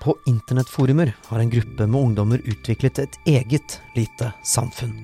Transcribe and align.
På 0.00 0.16
internettforumer 0.26 1.12
har 1.26 1.38
en 1.38 1.50
gruppe 1.50 1.86
med 1.86 2.00
ungdommer 2.00 2.42
utviklet 2.44 2.98
et 3.02 3.18
eget 3.26 3.80
lite 3.96 4.32
samfunn. 4.46 4.94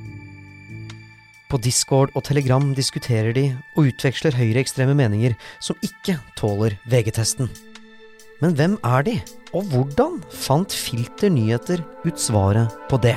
På 1.51 1.61
Discord 1.63 2.11
og 2.17 2.25
Telegram 2.27 2.73
diskuterer 2.75 3.35
de 3.37 3.45
og 3.77 3.91
utveksler 3.93 4.35
høyreekstreme 4.35 4.97
meninger 4.99 5.37
som 5.63 5.79
ikke 5.87 6.17
tåler 6.41 6.79
VG-testen. 6.91 7.51
Men 8.43 8.57
hvem 8.59 8.75
er 8.83 9.07
de, 9.07 9.15
og 9.55 9.71
hvordan 9.71 10.19
fant 10.35 10.75
Filter 10.75 11.31
nyheter 11.31 11.85
ut 12.05 12.19
svaret 12.19 12.75
på 12.91 12.99
det? 13.05 13.17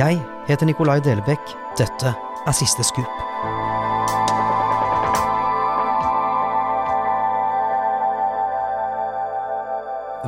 Jeg 0.00 0.18
heter 0.50 0.66
Nikolai 0.66 0.98
Delebekk. 1.04 1.54
Dette 1.78 2.16
er 2.16 2.56
Siste 2.56 2.86
Skup. 2.86 3.27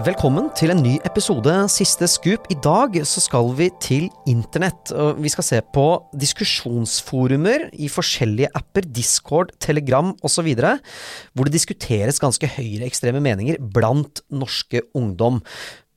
Velkommen 0.00 0.46
til 0.56 0.70
en 0.72 0.78
ny 0.80 0.94
episode 1.04 1.52
Siste 1.68 2.06
Scoop. 2.08 2.46
I 2.48 2.56
dag 2.64 2.94
så 3.04 3.20
skal 3.20 3.50
vi 3.58 3.66
til 3.84 4.06
internett. 4.30 4.88
Vi 5.20 5.28
skal 5.28 5.44
se 5.44 5.58
på 5.74 5.84
diskusjonsforumer 6.16 7.66
i 7.76 7.90
forskjellige 7.92 8.48
apper, 8.56 8.86
Discord, 8.88 9.52
Telegram 9.60 10.14
osv., 10.24 10.48
hvor 10.56 11.44
det 11.44 11.52
diskuteres 11.52 12.22
ganske 12.22 12.48
høyreekstreme 12.48 13.20
meninger 13.20 13.60
blant 13.60 14.22
norske 14.32 14.86
ungdom. 14.96 15.42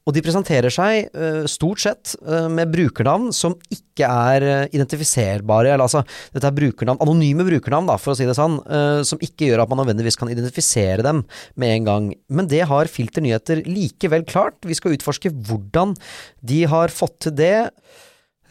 Og 0.04 0.16
de 0.16 0.24
presenterer 0.24 0.74
seg 0.74 1.08
uh, 1.16 1.44
stort 1.48 1.84
sett 1.84 2.14
uh, 2.28 2.50
med 2.52 2.72
brukernavn 2.74 3.30
som 3.36 3.56
ikke 3.72 4.08
er 4.08 4.46
uh, 4.46 4.74
identifiserbare. 4.76 5.72
Eller 5.72 5.86
altså, 5.86 6.04
dette 6.36 6.50
er 6.50 6.58
brukernavn, 6.58 7.00
anonyme 7.04 7.46
brukernavn, 7.48 7.88
da, 7.88 7.98
for 8.02 8.14
å 8.14 8.18
si 8.20 8.28
det 8.28 8.36
sånn, 8.38 8.60
som 9.08 9.22
ikke 9.24 9.48
gjør 9.48 9.64
at 9.64 9.72
man 9.72 9.84
nødvendigvis 9.84 10.18
kan 10.20 10.32
identifisere 10.32 11.06
dem 11.06 11.24
med 11.60 11.76
en 11.78 11.88
gang. 11.88 12.10
Men 12.34 12.50
det 12.52 12.64
har 12.70 12.92
Filter 12.92 13.24
Nyheter 13.24 13.64
likevel 13.68 14.26
klart. 14.28 14.60
Vi 14.68 14.76
skal 14.78 14.98
utforske 14.98 15.32
hvordan 15.32 15.96
de 16.44 16.64
har 16.70 16.94
fått 16.94 17.22
til 17.28 17.38
det. 17.40 17.56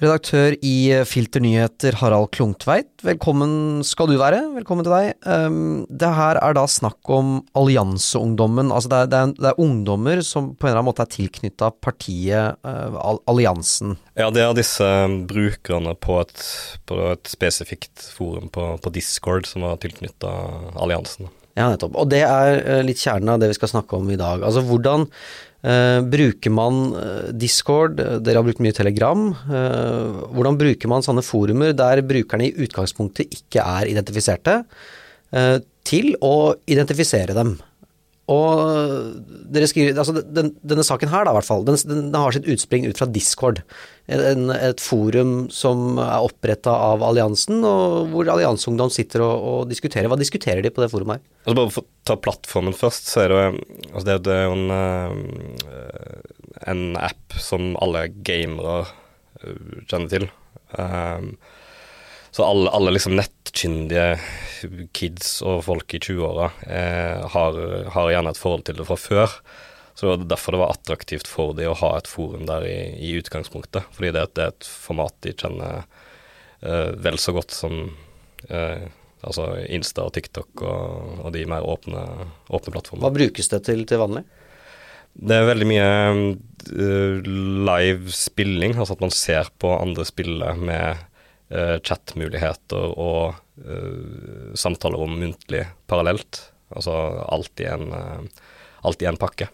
Redaktør 0.02 0.56
i 0.66 0.90
Filter 1.06 1.38
Nyheter, 1.44 1.94
Harald 2.00 2.32
Klungtveit, 2.34 2.88
velkommen 3.06 3.84
skal 3.86 4.08
du 4.10 4.16
være. 4.18 4.40
Velkommen 4.56 4.82
til 4.82 4.90
deg. 4.90 5.12
Um, 5.22 5.84
det 5.86 6.08
her 6.16 6.40
er 6.42 6.56
da 6.58 6.64
snakk 6.66 7.06
om 7.14 7.36
allianseungdommen. 7.54 8.72
Altså 8.74 8.90
det 8.90 8.98
er, 8.98 9.10
det, 9.12 9.20
er, 9.20 9.34
det 9.36 9.50
er, 9.52 9.60
ungdommer 9.62 10.24
som 10.26 10.48
på 10.56 10.66
en 10.66 10.72
eller 10.72 10.80
annen 10.80 10.88
måte 10.88 11.06
er 11.06 11.12
tilknytta 11.12 11.68
partiet 11.86 12.58
uh, 12.66 13.12
Alliansen. 13.30 13.94
Ja, 14.18 14.32
det 14.34 14.42
er 14.42 14.58
disse 14.58 14.88
brukerne 15.30 15.94
på 15.94 16.18
et, 16.24 16.48
på 16.90 16.98
et 17.12 17.30
spesifikt 17.30 18.02
forum 18.16 18.50
på, 18.50 18.72
på, 18.82 18.94
Discord 18.98 19.46
som 19.46 19.68
var 19.68 19.78
tilknytta 19.86 20.34
alliansen. 20.82 21.30
Ja, 21.54 21.68
nettopp. 21.68 21.94
Og 22.02 22.10
det 22.10 22.24
er 22.26 22.58
uh, 22.58 22.82
litt 22.82 22.98
kjernen 22.98 23.36
av 23.36 23.38
det 23.38 23.54
vi 23.54 23.60
skal 23.60 23.76
snakke 23.76 24.02
om 24.02 24.10
i 24.10 24.18
dag. 24.18 24.42
Altså 24.42 24.66
hvordan 24.66 25.06
Uh, 25.62 26.02
bruker 26.10 26.50
man 26.50 26.78
uh, 26.98 27.28
Discord, 27.38 28.00
dere 28.26 28.40
har 28.40 28.46
brukt 28.46 28.62
mye 28.64 28.74
Telegram. 28.74 29.28
Uh, 29.46 30.24
hvordan 30.34 30.58
bruker 30.58 30.90
man 30.90 31.06
sånne 31.06 31.22
forumer 31.22 31.70
der 31.78 32.02
brukerne 32.06 32.48
i 32.48 32.66
utgangspunktet 32.66 33.30
ikke 33.30 33.62
er 33.62 33.92
identifiserte, 33.94 34.62
til 35.88 36.10
å 36.20 36.52
identifisere 36.68 37.32
dem? 37.32 37.54
Og 38.32 39.22
dere 39.52 39.68
skriver, 39.68 39.98
altså 39.98 40.22
den, 40.22 40.52
Denne 40.64 40.84
saken 40.86 41.10
her, 41.12 41.26
da, 41.26 41.32
i 41.34 41.38
hvert 41.38 41.48
fall, 41.48 41.64
den, 41.66 41.78
den 41.88 42.16
har 42.16 42.34
sitt 42.34 42.48
utspring 42.50 42.86
ut 42.88 43.00
fra 43.00 43.08
Discord. 43.10 43.62
En, 44.12 44.50
et 44.54 44.82
forum 44.82 45.46
som 45.54 46.00
er 46.02 46.26
oppretta 46.26 46.72
av 46.90 47.04
alliansen, 47.06 47.60
og 47.66 48.12
hvor 48.12 48.30
allianseungdom 48.32 48.92
sitter 48.94 49.24
og, 49.26 49.46
og, 49.52 49.60
diskuterer. 49.70 50.10
Hva 50.10 50.18
diskuterer 50.20 50.64
de 50.64 50.72
på 50.74 50.84
det 50.84 50.90
forumet 50.92 51.20
her? 51.20 51.24
Altså 51.44 51.58
bare 51.58 51.74
For 51.76 51.84
å 51.84 52.08
ta 52.08 52.18
plattformen 52.18 52.76
først, 52.76 53.10
så 53.12 53.24
er 53.24 53.34
det, 53.34 53.42
altså 53.92 54.06
det, 54.08 54.18
det 54.28 54.36
er 54.36 54.46
jo 54.48 54.58
en, 54.58 54.76
eh, 54.78 56.20
en 56.72 56.84
app 57.00 57.40
som 57.42 57.72
alle 57.82 58.08
gamere 58.26 58.82
eh, 59.42 59.82
kjenner 59.90 60.14
til. 60.16 60.30
Um, 60.72 61.34
så 62.32 62.44
alle, 62.48 62.70
alle 62.72 62.94
liksom 62.94 63.16
nettkyndige 63.18 64.16
kids 64.96 65.42
og 65.44 65.66
folk 65.66 65.92
i 65.92 66.00
20-åra 66.00 66.46
eh, 66.64 67.26
har, 67.34 67.58
har, 67.92 68.12
gjerne 68.14 68.32
et 68.32 68.40
forhold 68.40 68.64
til 68.68 68.78
det 68.78 68.86
fra 68.88 68.96
før. 68.96 69.34
Så 69.92 70.06
det 70.06 70.12
var 70.12 70.30
derfor 70.30 70.56
det 70.56 70.62
var 70.62 70.72
attraktivt 70.72 71.28
for 71.28 71.52
dem 71.58 71.74
å 71.74 71.76
ha 71.82 71.90
et 71.98 72.08
forum 72.08 72.46
der 72.48 72.64
i, 72.64 72.78
i 73.04 73.12
utgangspunktet. 73.20 73.84
Fordi 73.92 74.14
det, 74.16 74.24
det, 74.38 74.46
er 74.46 74.54
et 74.54 74.70
format 74.86 75.12
de 75.26 75.34
kjenner 75.36 75.82
eh, 76.64 76.88
vel 77.04 77.20
så 77.20 77.36
godt 77.36 77.52
som 77.52 77.82
eh, 78.48 78.88
altså 79.22 79.50
Insta 79.68 80.08
og 80.08 80.16
TikTok 80.16 80.64
og, 80.64 81.20
og 81.26 81.36
de 81.36 81.44
mer 81.52 81.68
åpne, 81.68 82.06
åpne 82.48 82.74
plattformene. 82.74 83.04
Hva 83.04 83.12
brukes 83.18 83.52
det 83.52 83.60
til 83.68 83.84
til 83.88 84.00
vanlig? 84.02 84.24
Det 85.12 85.36
er 85.36 85.44
veldig 85.44 85.66
mye 85.68 85.88
uh, 86.72 87.32
live 87.68 88.12
spilling, 88.16 88.78
altså 88.78 88.96
at 88.96 89.02
man 89.04 89.12
ser 89.12 89.50
på 89.60 89.74
andre 89.76 90.06
spille 90.08 90.54
med 90.56 91.02
uh, 91.52 91.76
chatmuligheter 91.84 92.96
og 92.96 93.36
uh, 93.64 94.52
samtaler 94.58 95.04
om 95.04 95.18
muntlig 95.20 95.66
parallelt. 95.90 96.48
Altså 96.72 96.96
alt 97.28 97.60
i 97.60 97.68
en, 97.68 97.90
alt 98.80 99.02
i 99.04 99.08
en 99.10 99.20
pakke. 99.20 99.50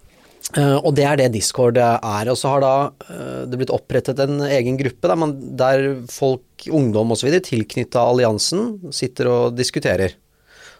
Uh, 0.56 0.78
og 0.80 0.94
det 0.96 1.04
er 1.04 1.18
det 1.20 1.32
Discord 1.34 1.76
er. 1.76 2.30
Og 2.30 2.38
så 2.40 2.54
har 2.54 2.64
da 2.64 2.74
uh, 3.10 3.42
det 3.48 3.58
blitt 3.60 3.74
opprettet 3.74 4.20
en 4.24 4.40
egen 4.46 4.78
gruppe 4.80 5.10
der, 5.10 5.18
man, 5.20 5.34
der 5.58 5.90
folk, 6.12 6.46
ungdom 6.72 7.12
osv. 7.12 7.34
tilknytta 7.44 8.06
alliansen 8.06 8.92
sitter 8.94 9.28
og 9.32 9.58
diskuterer. 9.58 10.16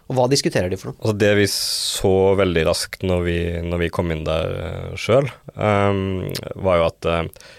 Og 0.09 0.17
hva 0.17 0.25
diskuterer 0.31 0.71
de 0.71 0.79
for 0.79 0.89
noe? 0.89 0.97
Altså 1.03 1.17
det 1.21 1.31
vi 1.37 1.45
så 1.53 2.15
veldig 2.39 2.65
raskt 2.65 3.05
når 3.05 3.21
vi, 3.27 3.39
når 3.61 3.83
vi 3.83 3.91
kom 3.93 4.09
inn 4.13 4.25
der 4.25 4.55
uh, 4.57 4.97
sjøl, 4.97 5.29
um, 5.53 6.25
var 6.65 6.81
jo 6.81 6.87
at 6.87 7.09
uh, 7.11 7.49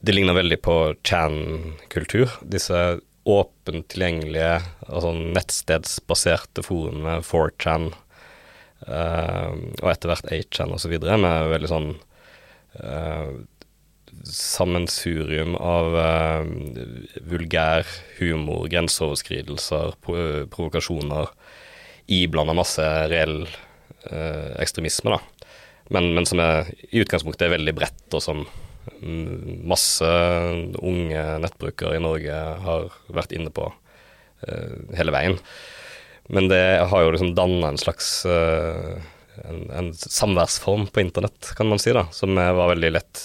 det 0.00 0.14
ligner 0.14 0.36
veldig 0.36 0.60
på 0.62 0.76
Chan-kultur. 1.06 2.30
Disse 2.42 3.00
åpent 3.28 3.88
tilgjengelige, 3.92 4.60
altså 4.86 5.12
nettstedsbaserte 5.16 6.64
forumene 6.64 7.18
4chan 7.26 7.90
uh, 8.86 9.52
og 9.82 9.88
etter 9.90 10.12
hvert 10.12 10.30
8chan 10.32 10.74
osv. 10.76 10.94
med 11.02 11.52
veldig 11.52 11.70
sånn 11.70 11.90
uh, 12.80 13.32
sammensurium 14.28 15.58
av 15.60 15.96
uh, 15.98 16.46
vulgær 17.28 17.84
humor, 18.20 18.64
grenseoverskridelser, 18.72 19.98
provokasjoner, 20.06 21.34
iblanda 22.08 22.54
masse 22.56 22.84
reell 23.12 23.42
ekstremisme, 24.08 25.10
da. 25.12 25.50
Men, 25.92 26.06
men, 26.16 26.24
som 26.28 26.40
er, 26.40 26.70
i 26.88 27.02
utgangspunktet 27.02 27.44
er 27.44 27.56
veldig 27.58 27.74
bredt, 27.76 28.06
og 28.16 28.22
som 28.24 28.46
masse 29.68 30.08
unge 30.78 31.24
nettbrukere 31.44 31.98
i 31.98 32.02
Norge 32.02 32.38
har 32.64 32.88
vært 33.12 33.34
inne 33.36 33.52
på 33.54 33.68
uh, 33.68 34.74
hele 34.98 35.14
veien. 35.14 35.38
Men 36.28 36.50
det 36.50 36.64
har 36.90 37.04
jo 37.04 37.12
liksom 37.14 37.34
danna 37.36 37.72
en 37.72 37.80
slags 37.80 38.10
uh, 38.28 38.98
en, 39.44 39.62
en, 39.70 39.92
samværsform 39.94 40.88
på 40.92 41.00
internett, 41.00 41.54
kan 41.56 41.70
man 41.70 41.80
si, 41.80 41.94
da, 41.96 42.08
som 42.12 42.34
var 42.34 42.74
veldig 42.74 42.90
lett 42.96 43.22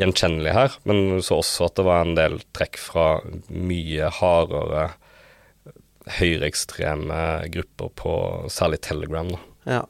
gjenkjennelig 0.00 0.54
her. 0.56 0.76
Men 0.88 1.22
så 1.24 1.40
også 1.40 1.68
at 1.68 1.78
det 1.78 1.86
var 1.88 2.04
en 2.04 2.16
del 2.18 2.38
trekk 2.56 2.78
fra 2.80 3.06
mye 3.48 4.10
hardere 4.20 4.90
høyreekstreme 6.18 7.48
grupper 7.54 7.92
på 7.98 8.14
særlig 8.50 8.80
Telegram. 8.84 9.30
Da. 9.32 9.42
Ja. 9.76 9.82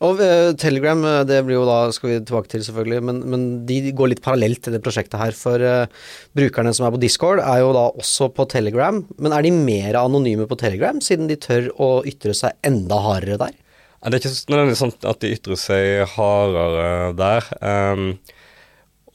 Og 0.00 0.20
uh, 0.24 0.50
Telegram, 0.56 1.00
eh, 1.04 1.22
det 1.28 1.42
blir 1.44 1.58
jo 1.58 1.66
da, 1.68 1.90
skal 1.92 2.08
vi 2.08 2.18
tilbake 2.24 2.48
til 2.48 2.62
selvfølgelig, 2.64 3.00
men, 3.04 3.18
men 3.28 3.42
de 3.68 3.92
går 3.92 4.14
litt 4.14 4.22
parallelt 4.24 4.62
til 4.64 4.72
det 4.72 4.80
prosjektet 4.84 5.20
her. 5.20 5.36
For 5.36 5.60
uh, 5.60 6.06
brukerne 6.36 6.72
som 6.76 6.86
er 6.88 6.94
på 6.94 7.02
Discord, 7.02 7.42
er 7.44 7.60
jo 7.60 7.74
da 7.76 7.82
også 7.90 8.30
på 8.32 8.46
Telegram. 8.48 9.02
Men 9.20 9.36
er 9.36 9.44
de 9.44 9.52
mer 9.52 10.00
anonyme 10.00 10.48
på 10.48 10.56
Telegram, 10.60 11.02
siden 11.04 11.28
de 11.28 11.36
tør 11.40 11.68
å 11.76 11.90
ytre 12.08 12.32
seg 12.36 12.56
enda 12.64 12.96
hardere 13.04 13.36
der? 13.44 13.58
Det 14.00 14.16
er 14.16 14.22
ikke 14.22 14.54
nødvendigvis 14.54 14.80
sånn 14.80 14.96
at 15.10 15.20
de 15.20 15.34
ytrer 15.36 15.60
seg 15.60 16.14
hardere 16.14 17.12
der. 17.20 17.52
Um, 17.60 18.06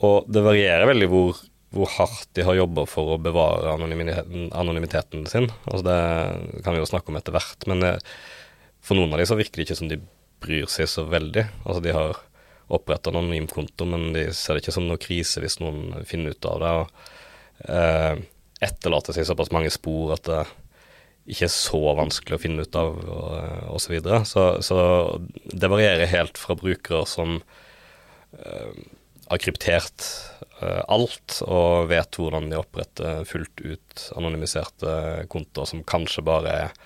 og 0.06 0.30
det 0.30 0.46
varierer 0.46 0.86
veldig 0.92 1.08
hvor, 1.10 1.40
hvor 1.74 1.90
hardt 1.98 2.30
de 2.38 2.46
har 2.46 2.60
jobba 2.60 2.86
for 2.86 3.16
å 3.16 3.22
bevare 3.26 3.74
anonymiteten, 3.74 4.52
anonymiteten 4.54 5.26
sin. 5.32 5.50
Altså 5.66 5.88
det 5.88 6.62
kan 6.62 6.78
vi 6.78 6.84
jo 6.84 6.92
snakke 6.94 7.10
om 7.10 7.18
etter 7.18 7.34
hvert, 7.34 7.66
men 7.72 7.82
det, 7.82 7.96
for 8.86 9.00
noen 9.00 9.16
av 9.16 9.24
de 9.24 9.26
så 9.26 9.40
virker 9.40 9.58
det 9.58 9.66
ikke 9.66 9.80
som 9.82 9.90
de 9.90 9.98
bryr 10.46 10.70
seg 10.72 10.90
så 10.92 11.08
veldig. 11.10 11.48
Altså 11.66 11.82
de 11.84 11.96
har 11.98 12.22
oppretta 12.76 13.12
en 13.12 13.20
anonym 13.22 13.50
konto, 13.50 13.86
men 13.90 14.12
de 14.16 14.30
ser 14.34 14.56
det 14.56 14.64
ikke 14.64 14.76
som 14.78 14.88
noe 14.90 15.02
krise 15.02 15.42
hvis 15.44 15.60
noen 15.62 16.06
finner 16.10 16.34
ut 16.34 16.50
av 16.50 16.64
det. 16.64 16.74
og 16.80 17.74
eh, 17.74 18.24
etterlater 18.66 19.16
seg 19.16 19.28
såpass 19.28 19.52
mange 19.54 19.72
spor 19.74 20.16
at 20.16 20.26
det 20.30 20.44
ikke 21.26 21.48
er 21.48 21.54
så 21.54 21.82
vanskelig 21.98 22.38
å 22.38 22.42
finne 22.42 22.66
ut 22.66 22.78
av, 22.78 23.00
og 23.02 23.74
osv. 23.76 23.86
Så, 23.86 23.94
videre. 23.96 24.20
så 24.30 24.44
Så 24.62 24.78
det 25.52 25.72
varierer 25.72 26.12
helt 26.12 26.38
fra 26.38 26.58
brukere 26.58 27.06
som 27.10 27.40
eh, 28.38 28.84
har 29.30 29.42
kryptert 29.42 30.06
eh, 30.62 30.84
alt 30.86 31.40
og 31.46 31.90
vet 31.90 32.20
hvordan 32.20 32.52
de 32.52 32.60
oppretter 32.60 33.26
fullt 33.26 33.64
ut 33.66 34.06
anonymiserte 34.18 35.26
kontoer 35.32 35.72
som 35.72 35.86
kanskje 35.88 36.26
bare 36.26 36.60
er 36.66 36.78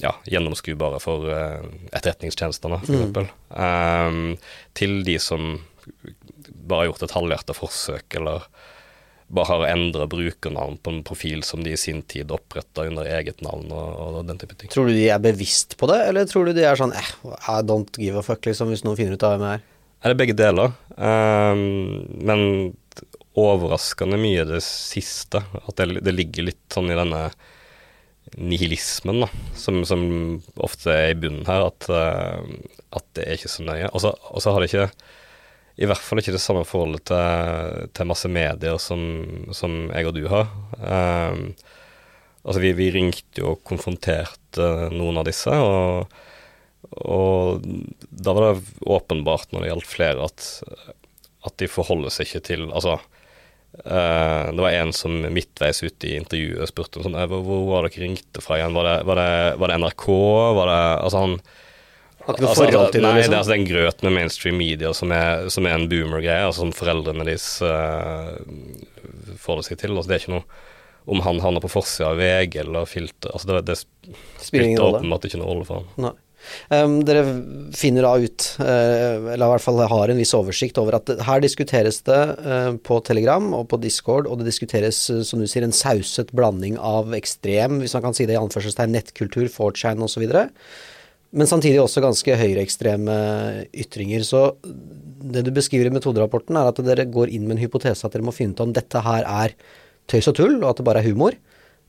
ja, 0.00 0.14
gjennomskuebare 0.30 1.00
for 1.02 1.28
uh, 1.28 1.64
etterretningstjenestene, 1.92 2.80
f.eks. 2.84 3.16
Mm. 3.18 3.30
Um, 3.50 4.36
til 4.78 5.00
de 5.06 5.18
som 5.22 5.56
bare 6.48 6.84
har 6.84 6.90
gjort 6.90 7.06
et 7.08 7.16
halvhjerta 7.16 7.56
forsøk, 7.56 8.18
eller 8.20 8.46
bare 9.28 9.48
har 9.50 9.66
endra 9.74 10.06
brukernavn 10.08 10.78
på 10.80 10.92
en 10.92 11.02
profil 11.04 11.42
som 11.44 11.64
de 11.64 11.74
i 11.74 11.80
sin 11.80 12.00
tid 12.08 12.30
oppretta 12.32 12.86
under 12.88 13.08
eget 13.18 13.42
navn 13.44 13.68
og, 13.68 13.88
og, 14.00 14.20
den 14.28 14.40
type 14.40 14.56
ting. 14.56 14.72
Tror 14.72 14.88
du 14.88 14.96
de 14.96 15.08
er 15.12 15.20
bevisst 15.20 15.76
på 15.80 15.88
det, 15.90 15.98
eller 16.08 16.28
tror 16.28 16.48
du 16.48 16.56
de 16.56 16.64
er 16.64 16.80
sånn 16.80 16.94
eh, 16.96 17.10
I 17.52 17.60
don't 17.66 18.00
give 18.00 18.16
a 18.16 18.24
fuck, 18.24 18.40
liksom, 18.48 18.72
hvis 18.72 18.86
noen 18.86 18.96
finner 18.96 19.18
ut 19.18 19.26
av 19.28 19.36
hvem 19.36 19.44
jeg 19.44 19.60
er? 19.60 19.66
Er 19.98 20.14
det 20.14 20.20
begge 20.20 20.38
deler? 20.38 20.72
Um, 20.96 22.06
men 22.24 22.42
overraskende 23.38 24.18
mye 24.20 24.46
det 24.48 24.62
siste. 24.64 25.42
At 25.60 25.76
det, 25.76 26.00
det, 26.06 26.14
ligger 26.14 26.48
litt 26.48 26.64
sånn 26.72 26.90
i 26.90 26.96
denne 26.98 27.28
nihilismen, 28.36 29.22
da, 29.24 29.28
som, 29.58 29.80
som 29.88 30.02
ofte 30.60 30.92
er 30.92 31.12
i 31.12 31.18
bunnen 31.18 31.46
her, 31.48 31.68
at, 31.70 31.88
uh, 31.88 32.42
at 32.98 33.06
det 33.16 33.24
er 33.24 33.38
ikke 33.38 33.52
så 33.52 33.64
nøye. 33.66 33.88
Og 33.92 34.02
så 34.04 34.52
har 34.52 34.60
det 34.60 34.70
ikke 34.72 34.90
i 35.78 35.86
hvert 35.86 36.02
fall 36.02 36.18
ikke 36.18 36.34
det 36.34 36.42
samme 36.42 36.64
forholdet 36.66 37.04
til, 37.06 37.84
til 37.94 38.08
masse 38.10 38.28
medier 38.30 38.80
som, 38.82 39.02
som, 39.54 39.84
jeg 39.94 40.08
og 40.08 40.16
du 40.16 40.24
har. 40.30 40.48
Um, 40.74 41.52
altså 42.42 42.62
vi, 42.64 42.72
vi, 42.78 42.90
ringte 42.94 43.42
jo 43.42 43.52
og 43.54 43.62
konfronterte 43.68 44.88
noen 44.90 45.20
av 45.20 45.28
disse, 45.28 45.54
og, 45.54 46.10
og, 46.98 47.68
da 48.10 48.34
var 48.34 48.48
det 48.48 48.88
åpenbart 48.90 49.54
når 49.54 49.64
det 49.64 49.70
gjaldt 49.70 49.92
flere, 49.92 50.26
at, 50.26 50.96
at 51.46 51.58
de 51.62 51.70
forholder 51.70 52.14
seg 52.14 52.26
ikke 52.26 52.46
til 52.50 52.66
Altså, 52.72 52.98
uh, 53.84 54.48
det 54.54 54.62
var 54.64 54.74
en 54.74 54.92
som 54.96 55.14
midtveis 55.34 55.82
ute 55.84 56.08
i 56.08 56.16
intervjuet 56.18 56.70
spurte 56.70 57.00
om 57.00 57.08
sånn 57.08 57.18
hvor, 57.30 57.42
hvor 57.46 57.64
var 57.70 57.88
dere 57.88 58.04
ringte 58.06 58.42
fra 58.44 58.58
igjen? 58.58 58.76
Var 58.76 58.88
det, 58.88 58.96
var 59.08 59.20
det, 59.20 59.32
var 59.62 59.72
det 59.72 59.80
NRK? 59.84 60.06
Var 60.58 60.70
det 60.72 60.78
Altså 61.06 61.24
han 61.24 61.36
har 62.28 62.36
ikke 62.36 62.44
noe 62.44 62.52
altså, 62.52 62.64
forhold 62.64 62.90
til 62.92 63.04
nei, 63.06 63.12
det? 63.16 63.28
altså, 63.32 63.50
det 63.50 63.56
er 63.56 63.60
en 63.62 63.70
grøt 63.70 64.02
med 64.04 64.16
mainstream 64.18 64.58
media 64.60 64.94
som 64.96 65.12
er, 65.16 65.46
som 65.52 65.68
er 65.68 65.78
en 65.78 65.86
boomer-greie, 65.88 66.44
altså 66.44 66.66
som 66.66 66.74
foreldrene 66.76 67.24
deres 67.28 67.46
uh, 67.64 68.36
får 69.40 69.62
det 69.62 69.68
seg 69.70 69.80
til. 69.80 69.94
Altså, 69.96 70.10
det 70.10 70.18
er 70.18 70.24
ikke 70.26 70.34
noe 70.36 70.66
om 71.08 71.22
han 71.24 71.38
havner 71.40 71.64
på 71.64 71.70
forsida 71.72 72.10
av 72.10 72.18
VG 72.20 72.58
eller 72.60 72.84
Filter 72.84 73.32
altså 73.32 73.48
Det, 73.48 73.62
det 73.70 73.78
spiller 74.44 74.82
åpenbart 74.84 75.24
ikke 75.24 75.40
noe 75.40 75.48
rolle 75.48 75.64
for 75.64 75.80
han. 75.80 75.86
Nei. 76.04 76.12
Um, 76.72 76.98
dere 77.06 77.24
finner 77.76 78.06
da 78.06 78.12
ut, 78.20 78.46
uh, 78.60 79.30
eller 79.32 79.44
i 79.46 79.50
hvert 79.54 79.64
fall 79.64 79.80
har 79.90 80.12
en 80.12 80.20
viss 80.20 80.34
oversikt 80.36 80.80
over 80.80 80.98
at 80.98 81.12
her 81.28 81.42
diskuteres 81.44 82.02
det 82.08 82.20
uh, 82.44 82.74
på 82.84 83.00
Telegram 83.06 83.50
og 83.56 83.66
på 83.72 83.80
Discord, 83.82 84.28
og 84.28 84.40
det 84.40 84.50
diskuteres, 84.50 85.00
uh, 85.12 85.24
som 85.26 85.42
du 85.42 85.48
sier, 85.48 85.66
en 85.66 85.74
sauset 85.74 86.32
blanding 86.36 86.78
av 86.78 87.16
ekstrem, 87.18 87.80
hvis 87.82 87.96
man 87.96 88.08
kan 88.08 88.16
si 88.16 88.28
det 88.28 88.36
i 88.36 88.40
anførselstegn, 88.42 88.94
nettkultur, 88.96 89.48
4chan 89.52 90.04
osv. 90.04 90.28
Men 91.28 91.48
samtidig 91.50 91.80
også 91.82 92.00
ganske 92.00 92.38
høyreekstreme 92.40 93.16
ytringer. 93.76 94.24
Så 94.24 94.46
det 94.64 95.44
du 95.44 95.50
beskriver 95.52 95.90
i 95.90 95.92
metoderapporten, 95.92 96.56
er 96.56 96.70
at 96.70 96.80
dere 96.86 97.08
går 97.10 97.32
inn 97.34 97.44
med 97.44 97.58
en 97.58 97.66
hypotese 97.66 98.06
at 98.06 98.14
dere 98.14 98.24
må 98.24 98.32
finne 98.32 98.56
ut 98.56 98.64
om 98.64 98.72
dette 98.76 99.02
her 99.04 99.26
er 99.28 99.56
tøys 100.08 100.30
og 100.30 100.38
tull, 100.38 100.56
og 100.62 100.70
at 100.70 100.80
det 100.80 100.86
bare 100.88 101.02
er 101.02 101.10
humor, 101.10 101.36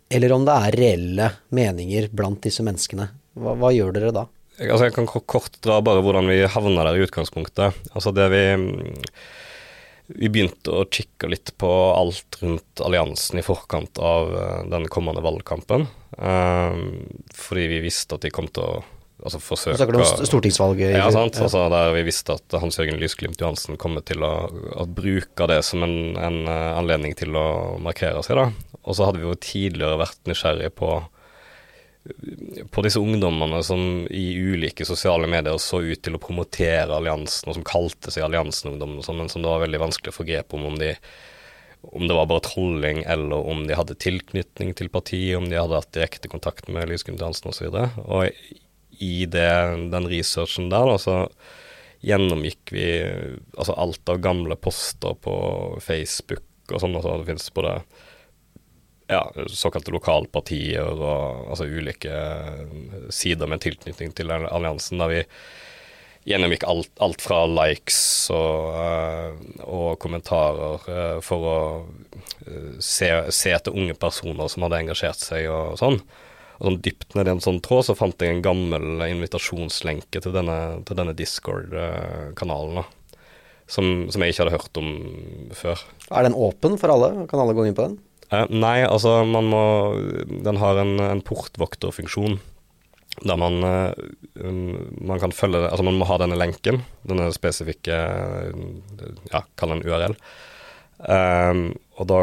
eller 0.10 0.34
om 0.36 0.44
det 0.48 0.58
er 0.58 0.78
reelle 0.80 1.30
meninger 1.56 2.10
blant 2.12 2.42
disse 2.44 2.66
menneskene. 2.66 3.08
Hva, 3.40 3.56
hva 3.56 3.72
gjør 3.72 3.96
dere 3.96 4.12
da? 4.16 4.26
Altså 4.60 4.90
jeg 4.90 4.96
kan 4.98 5.08
kort 5.08 5.56
dra 5.64 5.80
bare 5.86 6.04
hvordan 6.04 6.28
vi 6.28 6.42
havna 6.52 6.84
der 6.88 7.00
i 7.00 7.06
utgangspunktet. 7.06 7.78
Altså 7.96 8.12
det 8.16 8.28
vi 8.34 8.44
vi 10.10 10.30
begynte 10.32 10.74
å 10.74 10.86
kikke 10.90 11.30
litt 11.30 11.52
på 11.62 11.70
alt 11.94 12.40
rundt 12.42 12.82
alliansen 12.82 13.42
i 13.42 13.46
forkant 13.46 14.00
av 14.02 14.32
eh, 14.34 14.62
den 14.72 14.88
kommende 14.90 15.22
valgkampen. 15.22 15.86
Um, 16.18 17.04
fordi 17.38 17.68
vi 17.76 17.84
visste 17.84 18.18
at 18.18 18.26
de 18.26 18.32
kom 18.34 18.50
til 18.50 18.66
å 18.66 18.80
altså 19.20 19.42
forsøke 19.44 19.78
Snakker 19.78 19.96
du 19.96 20.02
om 20.02 20.26
stortingsvalget? 20.28 20.96
Ja, 20.98 21.06
sant. 21.14 21.38
Ja. 21.38 21.46
Altså, 21.46 21.68
der 21.72 21.94
vi 21.94 22.06
visste 22.08 22.40
at 22.40 22.58
Hans 22.58 22.80
Jørgen 22.80 22.98
Lysglimt 23.02 23.42
Johansen 23.42 23.78
kommer 23.80 24.04
til 24.06 24.26
å, 24.26 24.34
å 24.50 24.88
bruke 24.90 25.50
det 25.52 25.62
som 25.68 25.86
en, 25.86 25.96
en, 26.18 26.42
eh, 26.50 26.72
anledning 26.80 27.14
til 27.20 27.38
å 27.38 27.78
markere 27.84 28.26
seg. 28.26 28.40
da. 28.42 28.80
Og 28.82 28.98
så 28.98 29.06
hadde 29.06 29.22
vi 29.22 29.30
jo 29.30 29.38
tidligere 29.38 30.02
vært 30.02 30.22
nysgjerrige 30.30 30.74
på 30.74 30.94
på 32.72 32.84
disse 32.86 33.02
ungdommene 33.02 33.62
som 33.66 33.82
i 34.10 34.26
ulike 34.36 34.86
sosiale 34.88 35.28
medier 35.30 35.58
så 35.62 35.82
ut 35.82 36.02
til 36.04 36.18
å 36.18 36.22
promotere 36.22 36.96
alliansen, 36.96 37.50
og 37.50 37.58
som 37.58 37.68
kalte 37.68 38.14
seg 38.14 38.26
Alliansen-ungdom, 38.26 39.00
sånn, 39.06 39.20
men 39.22 39.32
som 39.32 39.44
det 39.44 39.52
var 39.52 39.64
veldig 39.66 39.82
vanskelig 39.82 40.14
å 40.14 40.20
få 40.20 40.28
grep 40.28 40.56
om 40.58 40.68
om 40.70 40.80
de 40.80 40.96
om 41.96 42.10
det 42.10 42.16
var 42.18 42.28
bare 42.28 42.44
trolling, 42.44 43.06
eller 43.08 43.46
om 43.48 43.62
de 43.64 43.78
hadde 43.78 43.96
tilknytning 44.04 44.74
til 44.76 44.90
partiet, 44.92 45.38
om 45.40 45.46
de 45.48 45.56
hadde 45.56 45.78
hatt 45.80 45.94
direkte 45.96 46.28
kontakt 46.28 46.68
med 46.68 46.90
Lysgunn 46.90 47.20
Hansen 47.24 47.54
osv. 47.54 47.70
Og, 47.70 47.78
så 47.80 48.04
og 48.04 49.00
i 49.00 49.24
det, 49.32 49.52
den 49.94 50.10
researchen 50.12 50.68
der, 50.74 50.92
så 51.00 51.22
gjennomgikk 52.04 52.74
vi 52.76 52.86
altså 53.56 53.76
alt 53.80 54.12
av 54.12 54.20
gamle 54.24 54.56
poster 54.60 55.16
på 55.24 55.34
Facebook 55.84 56.44
og 56.74 56.84
sånn. 56.84 56.96
og 57.00 57.04
så 57.04 57.16
det 57.22 57.30
finnes 57.32 57.50
både 57.56 57.78
ja, 59.10 59.24
såkalte 59.50 59.94
lokalpartier 59.94 60.86
og 60.86 61.50
altså 61.50 61.66
ulike 61.66 62.14
sider 63.14 63.50
med 63.50 63.64
tilknytning 63.64 64.14
til 64.16 64.32
alliansen, 64.32 65.02
der 65.02 65.12
vi 65.14 65.24
gjennomgikk 66.30 66.66
alt, 66.70 66.92
alt 67.02 67.24
fra 67.24 67.44
likes 67.50 68.00
og, 68.36 68.76
uh, 68.76 69.62
og 69.66 70.00
kommentarer 70.04 70.90
uh, 70.90 71.20
for 71.26 71.48
å 71.48 71.60
se, 72.78 73.10
se, 73.34 73.54
etter 73.56 73.76
unge 73.76 73.96
personer 73.98 74.52
som 74.52 74.66
hadde 74.68 74.84
engasjert 74.84 75.22
seg 75.24 75.48
og 75.50 75.80
sånn. 75.80 75.98
Og 76.60 76.68
sånn 76.68 76.82
dypt 76.84 77.16
ned 77.16 77.30
i 77.30 77.34
en 77.34 77.42
sånn 77.44 77.62
tråd 77.64 77.88
så 77.88 77.96
fant 77.96 78.20
jeg 78.22 78.36
en 78.36 78.44
gammel 78.46 79.06
invitasjonslenke 79.08 80.22
til 80.22 80.36
denne, 80.36 80.60
denne 80.92 81.16
Discord-kanalen. 81.18 82.84
Som, 83.70 84.10
som, 84.10 84.24
jeg 84.26 84.34
ikke 84.34 84.44
hadde 84.44 84.58
hørt 84.58 84.78
om 84.82 84.88
før. 85.54 85.82
Er 86.10 86.26
den 86.26 86.36
åpen 86.36 86.76
for 86.82 86.90
alle? 86.90 87.12
Kan 87.30 87.42
alle 87.44 87.54
gå 87.54 87.68
inn 87.70 87.78
på 87.78 87.86
den? 87.86 88.00
Eh, 88.30 88.46
nei, 88.54 88.78
altså 88.86 89.24
man 89.26 89.48
må 89.50 89.64
Den 90.30 90.60
har 90.62 90.78
en, 90.82 91.00
en 91.02 91.26
portvokterfunksjon 91.26 92.40
der 93.26 93.36
man, 93.36 93.58
uh, 93.66 93.92
man 95.02 95.20
kan 95.20 95.34
følge 95.36 95.66
Altså 95.66 95.84
man 95.84 95.98
må 96.00 96.06
ha 96.08 96.20
denne 96.22 96.38
lenken, 96.40 96.84
denne 97.10 97.26
spesifikke 97.36 97.98
Ja, 99.34 99.42
kall 99.60 99.74
den 99.74 99.84
URL. 99.84 100.16
Um, 101.00 101.66
og 102.00 102.08
da 102.08 102.22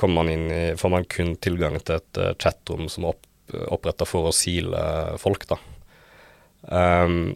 kommer 0.00 0.22
man 0.22 0.30
inn 0.32 0.46
i 0.54 0.62
Får 0.80 0.94
man 0.94 1.04
kun 1.10 1.34
tilgang 1.44 1.76
til 1.82 1.98
et 1.98 2.22
chatrom 2.40 2.88
som 2.88 3.04
er 3.04 3.12
opp, 3.12 3.28
oppretta 3.74 4.08
for 4.08 4.30
å 4.30 4.34
sile 4.36 4.80
folk, 5.20 5.44
da. 5.50 5.58
Um, 6.70 7.34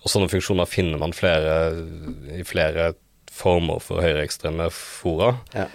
og 0.00 0.10
sånne 0.10 0.30
funksjoner 0.32 0.68
finner 0.68 1.00
man 1.00 1.14
flere, 1.16 1.54
i 2.34 2.42
flere 2.46 2.92
former 3.34 3.82
for 3.82 4.02
høyreekstreme 4.04 4.70
fora. 4.74 5.34
Ja. 5.54 5.68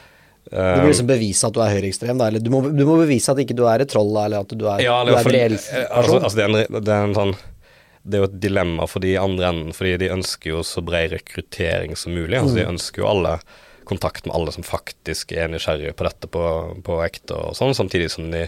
Du 0.49 0.81
må 0.81 0.89
liksom 0.89 1.09
bevise 1.09 1.45
at 1.45 1.53
du 1.53 1.61
er 1.61 1.75
høyreekstrem, 1.75 2.21
eller 2.25 2.41
du 2.41 2.49
må, 2.53 2.63
du 2.73 2.81
må, 2.87 2.97
bevise 3.03 3.29
at 3.33 3.41
ikke 3.43 3.57
du 3.57 3.63
er 3.69 3.83
et 3.83 3.91
troll, 3.91 4.11
eller 4.17 4.41
at 4.41 4.53
du 4.57 4.65
er, 4.65 4.81
ja, 4.81 4.97
du 5.05 5.13
er 5.13 5.21
for, 5.21 5.35
reell 5.35 5.55
person 5.59 5.85
altså, 5.85 6.19
altså 6.23 6.39
det, 6.39 6.43
er 6.43 6.49
en, 6.49 6.79
det, 6.79 6.95
er 6.95 7.05
en, 7.05 7.15
sånn 7.17 7.33
Det 8.01 8.17
er 8.17 8.23
jo 8.23 8.29
et 8.31 8.37
dilemma 8.41 8.87
for 8.89 9.05
de 9.05 9.13
andre 9.21 9.51
enden, 9.53 9.75
fordi 9.77 9.95
de 10.01 10.11
ønsker 10.15 10.55
jo 10.55 10.63
så 10.65 10.81
bred 10.85 11.13
rekruttering 11.13 11.93
som 11.99 12.15
mulig. 12.17 12.39
Altså, 12.39 12.55
mm. 12.55 12.59
De 12.59 12.69
ønsker 12.73 13.03
jo 13.03 13.09
alle 13.11 13.35
kontakt 13.89 14.25
med 14.25 14.35
alle 14.37 14.53
som 14.53 14.65
faktisk 14.65 15.33
er 15.33 15.49
nysgjerrige 15.49 15.95
på 15.97 16.05
dette 16.05 16.29
på, 16.29 16.43
på 16.85 16.99
ekte, 17.05 17.37
og 17.37 17.57
sånn, 17.57 17.77
samtidig 17.77 18.09
som 18.13 18.29
de 18.33 18.47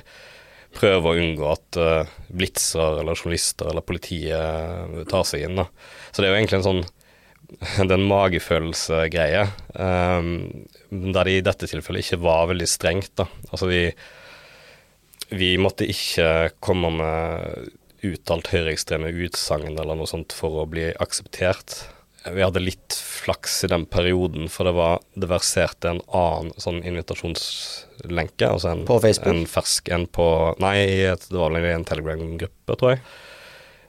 prøver 0.77 1.05
å 1.05 1.19
unngå 1.19 1.47
at 1.51 1.79
uh, 1.81 2.11
blitzer 2.31 3.01
eller 3.01 3.17
journalister 3.17 3.71
eller 3.71 3.85
politiet 3.85 5.05
tar 5.11 5.25
seg 5.27 5.47
inn. 5.47 5.59
Da. 5.59 5.67
Så 6.11 6.21
det 6.21 6.29
er 6.29 6.33
jo 6.33 6.39
egentlig 6.39 6.61
en 6.61 6.67
sånn 6.69 6.83
det 7.83 7.89
er 7.89 7.97
en 7.97 8.07
magefølelsegreie, 8.09 9.45
um, 9.75 10.31
der 10.89 11.27
det 11.27 11.35
i 11.35 11.45
dette 11.45 11.69
tilfellet 11.69 12.05
ikke 12.05 12.23
var 12.23 12.49
veldig 12.51 12.67
strengt. 12.69 13.13
Da. 13.19 13.27
Altså 13.51 13.69
vi, 13.69 13.83
vi 15.35 15.53
måtte 15.61 15.87
ikke 15.89 16.51
komme 16.63 16.93
med 16.95 17.71
uttalt 18.07 18.49
høyreekstreme 18.49 19.11
utsagn 19.27 19.75
eller 19.75 19.97
noe 19.97 20.09
sånt 20.09 20.33
for 20.33 20.63
å 20.63 20.69
bli 20.69 20.89
akseptert. 21.03 21.83
Vi 22.21 22.43
hadde 22.43 22.61
litt 22.61 22.93
flaks 22.93 23.63
i 23.65 23.69
den 23.71 23.87
perioden, 23.89 24.45
for 24.49 24.69
det 24.69 24.75
var 24.77 25.01
det 25.17 25.29
verserte 25.29 25.89
en 25.89 26.01
annen 26.13 26.53
sånn 26.61 26.81
invitasjonslenke. 26.85 28.45
Altså 28.45 28.75
en, 28.75 28.85
på 28.85 28.99
Facebook? 29.01 29.33
En 29.33 29.49
fersk 29.49 29.89
en 29.93 30.05
på 30.05 30.27
Nei, 30.61 30.85
det 31.09 31.33
var 31.33 31.53
vel 31.53 31.65
en 31.71 31.85
Telegram-gruppe, 31.87 32.77
tror 32.77 32.93
jeg. 32.93 33.03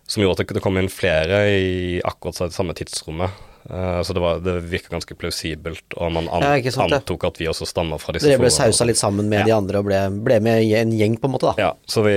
Som 0.08 0.24
gjorde 0.24 0.44
at 0.44 0.56
det 0.56 0.64
kom 0.64 0.80
inn 0.80 0.90
flere 0.92 1.44
i 1.52 2.00
akkurat 2.04 2.40
det 2.48 2.56
samme 2.56 2.76
tidsrommet. 2.76 3.51
Uh, 3.70 4.00
så 4.02 4.14
det, 4.16 4.22
var, 4.22 4.40
det 4.42 4.56
virka 4.66 4.90
ganske 4.90 5.14
plausibelt, 5.18 5.84
og 5.94 6.14
man 6.14 6.26
an, 6.34 6.46
ja, 6.58 6.72
sant, 6.74 6.94
antok 6.96 7.28
at 7.28 7.38
vi 7.38 7.46
også 7.50 7.68
stammer 7.68 8.00
fra 8.02 8.16
disse 8.16 8.26
Dere 8.26 8.42
ble 8.42 8.50
sausa 8.50 8.86
litt 8.88 8.98
sammen 8.98 9.30
med 9.30 9.44
ja. 9.44 9.52
de 9.52 9.54
andre 9.60 9.82
og 9.82 9.86
ble, 9.86 10.00
ble, 10.26 10.40
med 10.42 10.66
i 10.66 10.72
en 10.80 10.94
gjeng, 10.96 11.14
på 11.22 11.30
en 11.30 11.36
måte, 11.36 11.52
da. 11.52 11.68
Ja, 11.68 11.70
så, 11.86 12.02
vi, 12.06 12.16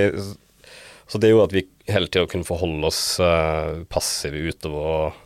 så 1.05 1.21
det 1.21 1.29
gjorde 1.29 1.51
at 1.51 1.57
vi 1.59 1.67
hele 1.93 2.09
tida 2.09 2.25
kunne 2.31 2.47
forholde 2.47 2.89
oss 2.89 3.03
uh, 3.21 3.85
passive 3.93 4.41
utover 4.49 4.89
og 4.89 5.21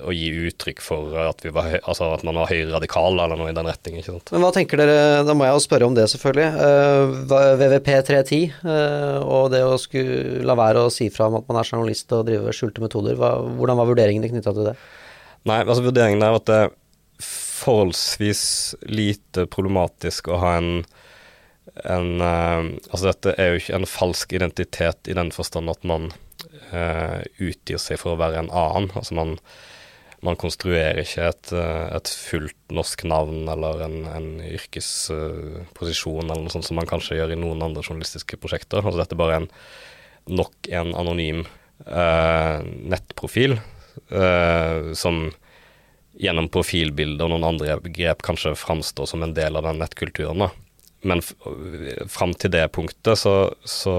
å 0.00 0.12
gi 0.14 0.30
uttrykk 0.48 0.80
for 0.80 1.12
at, 1.26 1.42
vi 1.44 1.50
var, 1.52 1.66
altså 1.82 2.06
at 2.14 2.22
man 2.24 2.38
var 2.38 2.48
høyradikal 2.48 3.18
eller 3.18 3.36
noe 3.36 3.50
i 3.50 3.56
den 3.56 3.68
retning. 3.68 3.98
ikke 4.00 4.14
sant? 4.14 4.32
Men 4.32 4.44
hva 4.46 4.52
tenker 4.54 4.80
dere, 4.80 5.24
da 5.26 5.34
må 5.36 5.44
jeg 5.44 5.56
jo 5.58 5.64
spørre 5.66 5.88
om 5.90 5.96
det 5.96 6.06
selvfølgelig, 6.12 6.48
uh, 6.56 7.58
VVP 7.60 7.90
310 8.08 8.40
uh, 8.64 9.18
og 9.20 9.50
det 9.52 9.64
å 9.66 9.76
skulle 9.80 10.44
la 10.46 10.56
være 10.58 10.86
å 10.86 10.92
si 10.92 11.10
fra 11.12 11.28
om 11.28 11.40
at 11.40 11.50
man 11.50 11.60
er 11.60 11.68
journalist 11.68 12.14
og 12.16 12.24
drive 12.30 12.54
skjulte 12.56 12.84
metoder, 12.84 13.18
hva, 13.20 13.36
hvordan 13.58 13.80
var 13.80 13.90
vurderingene 13.90 14.30
knytta 14.32 14.54
til 14.56 14.70
det? 14.70 14.76
Nei, 15.44 15.60
altså 15.60 15.84
vurderingen 15.84 16.22
der 16.22 16.32
var 16.32 16.40
at 16.40 16.48
det 16.48 16.58
er 16.62 16.74
forholdsvis 17.24 18.44
lite 18.88 19.44
problematisk 19.52 20.30
å 20.32 20.40
ha 20.40 20.54
en, 20.58 20.70
en 21.84 22.10
eh, 22.24 22.70
Altså 22.88 23.10
dette 23.10 23.34
er 23.40 23.52
jo 23.52 23.60
ikke 23.60 23.78
en 23.78 23.88
falsk 23.88 24.32
identitet 24.36 25.10
i 25.10 25.16
den 25.16 25.32
forstand 25.34 25.72
at 25.72 25.84
man 25.86 26.10
uh, 26.72 27.20
utgir 27.38 27.80
seg 27.80 28.00
for 28.00 28.14
å 28.14 28.20
være 28.20 28.42
en 28.42 28.50
annen. 28.50 28.88
Altså 28.96 29.16
man, 29.16 29.34
man 30.24 30.38
konstruerer 30.40 31.02
ikke 31.04 31.28
et, 31.28 31.52
eh, 31.56 31.86
et 31.98 32.08
fullt 32.08 32.74
norsk 32.74 33.04
navn 33.10 33.44
eller 33.50 33.84
en, 33.86 33.98
en 34.10 34.30
yrkesposisjon 34.48 36.24
eller 36.24 36.46
noe 36.46 36.54
sånt 36.54 36.68
som 36.68 36.80
man 36.80 36.88
kanskje 36.88 37.20
gjør 37.20 37.34
i 37.36 37.40
noen 37.40 37.62
andre 37.66 37.84
journalistiske 37.84 38.40
prosjekter. 38.40 38.80
Altså 38.80 39.02
dette 39.02 39.16
er 39.16 39.20
bare 39.20 39.42
en, 39.42 39.50
nok 40.40 40.72
en 40.72 40.94
anonym 41.04 41.44
uh, 41.84 42.64
nettprofil 42.64 43.58
som 44.94 45.18
gjennom 46.14 46.48
profilbilder 46.52 47.26
og 47.26 47.32
noen 47.32 47.46
andre 47.48 47.78
grep 47.90 48.22
kanskje 48.26 48.54
framstår 48.58 49.08
som 49.10 49.24
en 49.24 49.34
del 49.36 49.56
av 49.58 49.66
den 49.66 49.80
nettkulturen. 49.82 50.44
da. 50.44 50.50
Men 51.04 51.20
fram 52.08 52.32
til 52.38 52.52
det 52.54 52.64
punktet 52.72 53.20
så, 53.20 53.34
så 53.60 53.96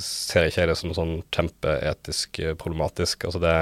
ser 0.00 0.50
ikke 0.50 0.64
jeg 0.64 0.70
det 0.70 0.76
som 0.76 0.92
sånn 0.96 1.14
kjempeetisk 1.32 2.42
eh, 2.44 2.56
problematisk. 2.60 3.24
Altså 3.28 3.40
det, 3.40 3.54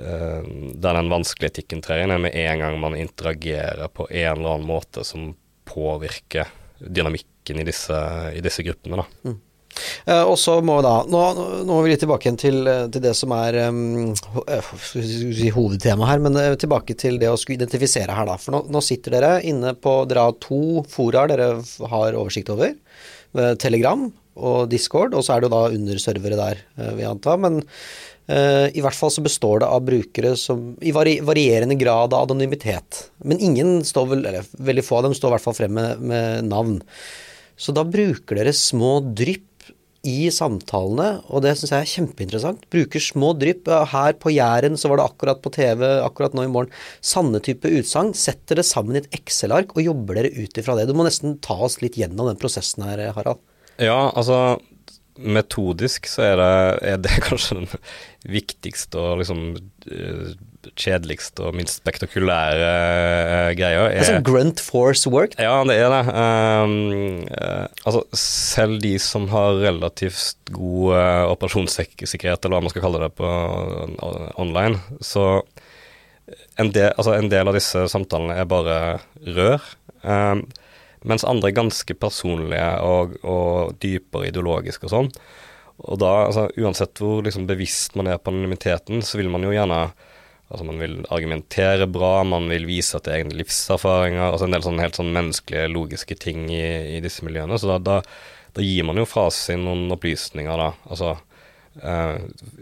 eh, 0.00 0.48
der 0.80 0.96
den 0.96 1.12
vanskelige 1.12 1.52
etikken 1.52 1.84
trer 1.84 2.06
inn, 2.06 2.16
med 2.24 2.32
en 2.32 2.64
gang 2.64 2.78
man 2.80 2.96
interagerer 2.96 3.92
på 3.92 4.08
en 4.08 4.38
eller 4.38 4.54
annen 4.54 4.70
måte 4.70 5.04
som 5.04 5.34
påvirker 5.68 6.48
dynamikken 6.80 7.60
i 7.60 7.68
disse, 7.68 8.00
i 8.32 8.40
disse 8.44 8.64
gruppene. 8.64 9.02
da. 9.02 9.28
Eh, 9.28 9.38
og 10.30 10.36
så 10.40 10.58
må 10.64 10.78
vi 10.78 10.86
da 10.86 10.94
nå, 11.10 11.22
nå 11.64 11.68
må 11.68 11.80
vi 11.84 11.92
litt 11.92 12.02
tilbake 12.04 12.28
igjen 12.28 12.40
til, 12.40 12.60
eh, 12.68 12.86
til 12.92 13.04
det 13.04 13.12
som 13.18 13.32
er 13.36 13.58
um, 13.68 14.12
eh, 14.46 14.70
skal 14.80 15.02
vi 15.02 15.34
si 15.38 15.50
hovedtema 15.54 16.08
her, 16.08 16.22
men 16.22 16.38
eh, 16.40 16.54
tilbake 16.60 16.96
til 16.98 17.20
det 17.20 17.30
å 17.30 17.38
skulle 17.40 17.60
identifisere 17.60 18.14
her, 18.16 18.28
da. 18.28 18.38
For 18.40 18.56
nå, 18.56 18.64
nå 18.72 18.82
sitter 18.84 19.16
dere 19.16 19.32
inne 19.46 19.74
på 19.78 20.00
Dere 20.10 20.28
har 20.28 20.38
to 20.42 20.82
foraer 20.90 21.30
dere 21.32 21.50
har 21.92 22.18
oversikt 22.18 22.52
over. 22.52 22.74
eh, 23.38 23.54
Telegram 23.60 24.08
og 24.40 24.70
Discord, 24.70 25.14
og 25.14 25.24
så 25.26 25.34
er 25.34 25.42
det 25.42 25.50
jo 25.50 25.56
da 25.56 25.74
underservere 25.74 26.38
der, 26.38 26.62
eh, 26.78 26.94
vil 26.94 27.04
jeg 27.04 27.10
anta. 27.10 27.36
Men 27.40 27.60
uh, 27.60 28.66
i 28.70 28.82
hvert 28.84 28.96
fall 28.96 29.10
så 29.12 29.24
består 29.24 29.62
det 29.62 29.68
av 29.68 29.82
brukere 29.84 30.36
som 30.38 30.70
i 30.80 30.94
vari, 30.94 31.18
varierende 31.26 31.76
grad 31.80 32.14
av 32.14 32.28
anonymitet. 32.28 33.08
Men 33.26 33.42
ingen 33.42 33.80
står 33.86 34.12
vel, 34.14 34.24
eller 34.30 34.46
veldig 34.70 34.86
få 34.86 35.00
av 35.00 35.08
dem 35.08 35.16
står 35.18 35.32
i 35.32 35.36
hvert 35.36 35.48
fall 35.48 35.58
frem 35.58 35.76
med, 35.76 36.04
med 36.12 36.48
navn. 36.48 36.78
Så 37.60 37.74
da 37.76 37.84
bruker 37.84 38.38
dere 38.38 38.54
små 38.56 38.98
drypp 39.04 39.49
i 40.06 40.30
samtalene, 40.32 41.08
og 41.28 41.42
det 41.44 41.52
syns 41.58 41.74
jeg 41.74 41.84
er 41.84 41.90
kjempeinteressant. 41.90 42.62
Bruker 42.72 43.02
små 43.04 43.34
drypp. 43.36 43.68
Her 43.90 44.16
på 44.20 44.32
Jæren 44.32 44.78
så 44.80 44.88
var 44.88 45.00
det 45.00 45.08
akkurat 45.10 45.42
på 45.44 45.52
TV, 45.52 45.84
akkurat 46.00 46.36
nå 46.36 46.46
i 46.46 46.52
morgen. 46.52 46.72
Sanne 47.04 47.42
type 47.44 47.68
utsagn. 47.68 48.14
Setter 48.16 48.60
det 48.60 48.66
sammen 48.68 48.96
i 48.96 49.02
et 49.02 49.10
Excel-ark 49.20 49.74
og 49.76 49.84
jobber 49.84 50.20
dere 50.20 50.32
ut 50.38 50.60
ifra 50.60 50.78
det. 50.78 50.88
Du 50.88 50.96
må 50.96 51.04
nesten 51.04 51.36
ta 51.44 51.58
oss 51.68 51.80
litt 51.84 52.00
gjennom 52.00 52.30
den 52.30 52.40
prosessen 52.40 52.86
her, 52.88 53.10
Harald. 53.16 53.42
Ja, 53.80 54.08
altså 54.08 54.58
metodisk 55.20 56.08
så 56.08 56.24
er 56.30 56.38
det, 56.40 56.52
er 56.92 57.00
det 57.04 57.20
kanskje 57.28 57.60
den 57.60 57.68
viktigste 58.30 59.00
og 59.00 59.20
liksom 59.20 59.42
eh, 59.90 60.30
kjedeligste 60.78 61.46
og 61.48 61.56
minst 61.56 61.80
spektakulære 61.80 62.68
uh, 62.68 63.50
greia. 63.56 63.86
Er 63.88 64.06
sånn 64.06 64.26
grunt 64.26 64.60
force 64.62 65.10
work. 65.10 65.36
Ja, 65.40 65.54
det 65.68 65.78
er 65.80 65.92
det. 65.94 66.02
Um, 66.12 67.24
uh, 67.30 67.66
altså, 67.84 68.04
selv 68.16 68.80
de 68.84 68.94
som 69.02 69.28
har 69.32 69.60
relativt 69.62 70.38
god 70.52 70.94
uh, 70.96 71.24
operasjonssikkerhet, 71.32 72.44
eller 72.44 72.56
hva 72.56 72.62
man 72.66 72.74
skal 72.74 72.84
kalle 72.84 73.02
det 73.04 73.12
på 73.18 73.30
eh, 73.30 74.30
online, 74.40 74.80
så 75.04 75.42
en 76.60 76.72
del, 76.74 76.92
altså, 76.92 77.14
en 77.16 77.30
del 77.32 77.50
av 77.50 77.56
disse 77.56 77.86
samtalene 77.90 78.36
er 78.38 78.48
bare 78.50 78.80
rør. 79.26 79.64
Um, 80.02 80.44
mens 81.08 81.24
andre 81.24 81.48
er 81.48 81.56
ganske 81.56 81.96
personlige 81.96 82.72
og, 82.84 83.16
og 83.24 83.78
dypere 83.80 84.28
ideologiske 84.28 84.88
og 84.88 84.92
sånn. 84.92 85.14
Og 85.88 85.96
da, 86.00 86.12
altså, 86.26 86.46
uansett 86.60 87.00
hvor 87.00 87.24
liksom, 87.24 87.46
bevisst 87.48 87.96
man 87.96 88.10
er 88.10 88.20
på 88.20 88.32
anonymiteten, 88.32 89.00
så 89.04 89.20
vil 89.20 89.30
man 89.32 89.46
jo 89.46 89.54
gjerne 89.54 89.86
Altså 90.50 90.66
Man 90.66 90.80
vil 90.82 90.96
argumentere 91.14 91.86
bra, 91.86 92.24
man 92.26 92.48
vil 92.50 92.66
vise 92.66 92.98
at 92.98 93.06
det 93.06 93.12
er 93.12 93.22
egne 93.22 93.38
livserfaringer. 93.38 94.24
altså 94.32 94.48
En 94.48 94.56
del 94.56 94.64
sånn 94.66 94.82
helt 94.82 94.98
sånn 94.98 95.12
menneskelige, 95.14 95.70
logiske 95.70 96.16
ting 96.18 96.48
i, 96.50 96.96
i 96.96 97.00
disse 97.04 97.22
miljøene. 97.26 97.58
Så 97.60 97.70
da, 97.70 97.78
da, 97.78 97.98
da 98.56 98.64
gir 98.66 98.86
man 98.88 98.98
jo 98.98 99.06
fra 99.06 99.28
seg 99.34 99.60
noen 99.62 99.86
opplysninger, 99.94 100.58
da. 100.58 100.72
Altså 100.90 101.12
eh, 101.78 102.16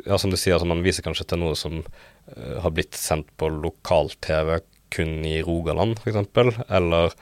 Ja, 0.05 0.19
som 0.21 0.35
du 0.35 0.37
sier, 0.37 0.59
altså 0.59 0.69
man 0.69 0.85
viser 0.85 1.07
kanskje 1.07 1.31
til 1.33 1.41
noe 1.41 1.57
som 1.57 1.81
eh, 1.81 2.59
har 2.61 2.75
blitt 2.77 2.99
sendt 2.99 3.33
på 3.41 3.49
lokal-TV 3.57 4.59
kun 4.93 5.25
i 5.29 5.39
Rogaland, 5.45 5.97
f.eks. 6.05 6.69
Eller 6.69 7.17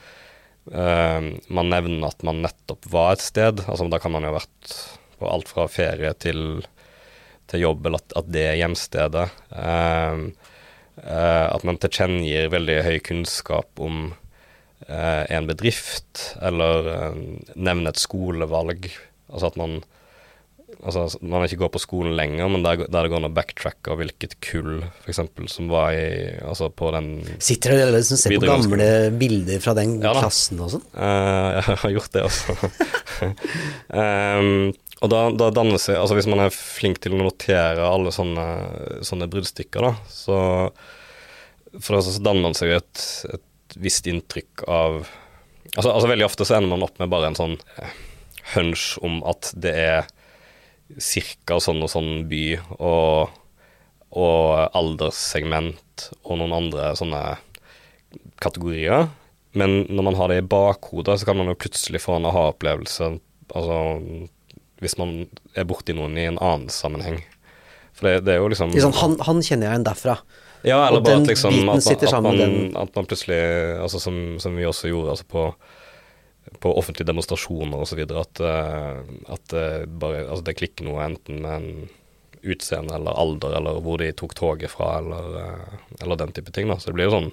eh, 0.71 1.31
man 1.47 1.71
nevner 1.71 2.09
at 2.09 2.27
man 2.27 2.43
nettopp 2.43 2.91
var 2.91 3.15
et 3.15 3.23
sted. 3.23 3.63
Altså 3.67 3.87
Da 3.87 4.01
kan 4.03 4.11
man 4.15 4.27
jo 4.27 4.33
ha 4.33 4.41
vært 4.41 4.75
på 5.17 5.31
alt 5.31 5.47
fra 5.47 5.69
ferie 5.71 6.11
til, 6.19 6.59
til 7.47 7.63
jobb, 7.63 7.87
eller 7.87 8.03
at, 8.03 8.19
at 8.19 8.29
det 8.35 8.45
er 8.51 8.59
hjemstedet. 8.65 9.25
Eh, 9.63 10.53
at 11.07 11.63
man 11.67 11.79
tilkjennegir 11.81 12.49
veldig 12.53 12.79
høy 12.85 12.97
kunnskap 13.05 13.83
om 13.83 14.09
eh, 14.87 15.23
en 15.33 15.47
bedrift, 15.49 16.33
eller 16.43 16.89
eh, 16.93 17.21
nevner 17.55 17.93
et 17.93 18.01
skolevalg. 18.01 18.89
Altså 19.31 19.51
at 19.51 19.61
man 19.61 19.79
Altså 20.83 21.07
man 21.23 21.45
ikke 21.47 21.61
går 21.61 21.69
på 21.73 21.79
skolen 21.79 22.13
lenger, 22.19 22.49
men 22.51 22.61
der, 22.61 22.81
der 22.91 23.05
det 23.05 23.09
går 23.09 23.21
an 23.21 23.29
å 23.29 23.31
backtracke 23.33 23.93
av 23.93 24.01
hvilket 24.01 24.35
kull 24.43 24.83
f.eks. 24.83 25.21
som 25.49 25.69
var 25.71 25.95
i 25.95 26.35
Altså 26.43 26.67
på 26.69 26.91
den 26.93 27.07
Sitter 27.39 27.73
dere 27.73 27.93
liksom 27.95 28.19
ser 28.19 28.35
på 28.35 28.43
gamle 28.45 28.89
bilder 29.15 29.63
fra 29.63 29.73
den 29.79 29.95
Ja 30.03 30.11
klassen 30.19 30.59
og 30.61 30.73
sånn? 30.75 30.83
Uh, 30.91 31.55
jeg 31.55 31.79
har 31.85 31.95
gjort 31.95 32.17
det 32.17 32.25
også. 32.27 32.57
um, 33.95 34.75
og 35.01 35.13
da, 35.15 35.23
da 35.39 35.49
danner 35.55 35.81
seg 35.81 36.01
Altså 36.01 36.19
hvis 36.19 36.29
man 36.29 36.43
er 36.45 36.53
flink 36.53 36.99
til 37.01 37.15
å 37.15 37.23
notere 37.23 37.87
alle 37.87 38.13
sånne, 38.13 38.47
sånne 39.07 39.31
bruddstykker, 39.31 39.87
da, 39.87 39.95
så 40.11 40.37
For 41.75 41.97
da 41.97 42.03
så 42.03 42.15
danner 42.23 42.47
man 42.47 42.57
seg 42.57 42.71
jo 42.71 42.79
et, 42.81 43.05
et 43.35 43.77
visst 43.81 44.07
inntrykk 44.09 44.63
av 44.71 45.01
altså, 45.75 45.91
altså 45.91 46.09
veldig 46.09 46.27
ofte 46.27 46.47
så 46.47 46.57
ender 46.57 46.71
man 46.73 46.85
opp 46.87 47.01
med 47.01 47.11
bare 47.11 47.31
en 47.31 47.37
sånn 47.37 47.57
eh, 47.77 47.97
hunch 48.55 48.95
om 49.05 49.19
at 49.27 49.51
det 49.59 49.73
er 49.75 50.07
cirka 51.03 51.59
sånn 51.61 51.83
og 51.83 51.91
sånn 51.91 52.27
by 52.29 52.43
og, 52.77 53.33
og 54.15 54.43
alderssegment 54.77 56.07
og 56.23 56.39
noen 56.39 56.55
andre 56.55 56.93
sånne 56.95 57.21
kategorier. 58.39 59.09
Men 59.57 59.81
når 59.89 60.05
man 60.07 60.17
har 60.19 60.31
det 60.31 60.39
i 60.39 60.47
bakhodet, 60.47 61.17
så 61.19 61.27
kan 61.27 61.39
man 61.39 61.49
jo 61.51 61.57
plutselig 61.59 61.99
få 62.03 62.15
en 62.17 62.27
aha-opplevelse. 62.29 63.09
Altså 63.57 63.79
hvis 64.83 64.97
man 64.99 65.25
er 65.57 65.65
borti 65.67 65.95
noen 65.97 66.17
i 66.19 66.27
en 66.29 66.37
annen 66.37 66.71
sammenheng. 66.71 67.19
For 67.97 68.07
det, 68.07 68.27
det 68.27 68.35
er 68.35 68.43
jo 68.43 68.51
liksom 68.53 68.73
sånn, 68.77 68.99
han, 68.99 69.15
han 69.25 69.41
kjenner 69.41 69.67
jeg 69.67 69.73
igjen 69.73 69.87
derfra. 69.87 70.17
Ja, 70.65 70.87
eller 70.87 71.01
og 71.01 71.05
bare 71.05 71.21
at 71.21 71.29
liksom 71.29 71.53
at 71.53 71.65
man, 71.67 71.77
at, 71.77 72.23
man, 72.23 72.77
at 72.81 72.95
man 72.97 73.05
plutselig 73.05 73.37
Altså 73.77 73.99
som, 74.01 74.39
som 74.41 74.55
vi 74.57 74.65
også 74.65 74.89
gjorde 74.89 75.13
altså 75.13 75.27
på, 75.29 75.43
på 76.63 76.73
offentlige 76.79 77.07
demonstrasjoner 77.09 77.77
osv. 77.83 78.01
At, 78.07 78.41
eh, 78.41 78.97
at 79.35 79.43
det 79.53 79.67
bare 80.01 80.25
Altså 80.25 80.43
det 80.49 80.57
klikker 80.59 80.87
noe 80.87 81.05
enten 81.05 81.35
med 81.45 81.53
en 81.59 81.69
utseende 82.47 82.95
eller 82.95 83.17
alder 83.17 83.57
eller 83.59 83.79
hvor 83.83 83.97
de 84.01 84.11
tok 84.15 84.33
toget 84.37 84.71
fra 84.71 84.97
eller, 85.01 85.23
eh, 85.43 85.67
eller 86.01 86.15
den 86.19 86.33
type 86.35 86.51
ting. 86.55 86.67
da 86.69 86.75
Så 86.79 86.89
det 86.89 86.97
blir 86.97 87.09
jo 87.09 87.15
sånn 87.17 87.31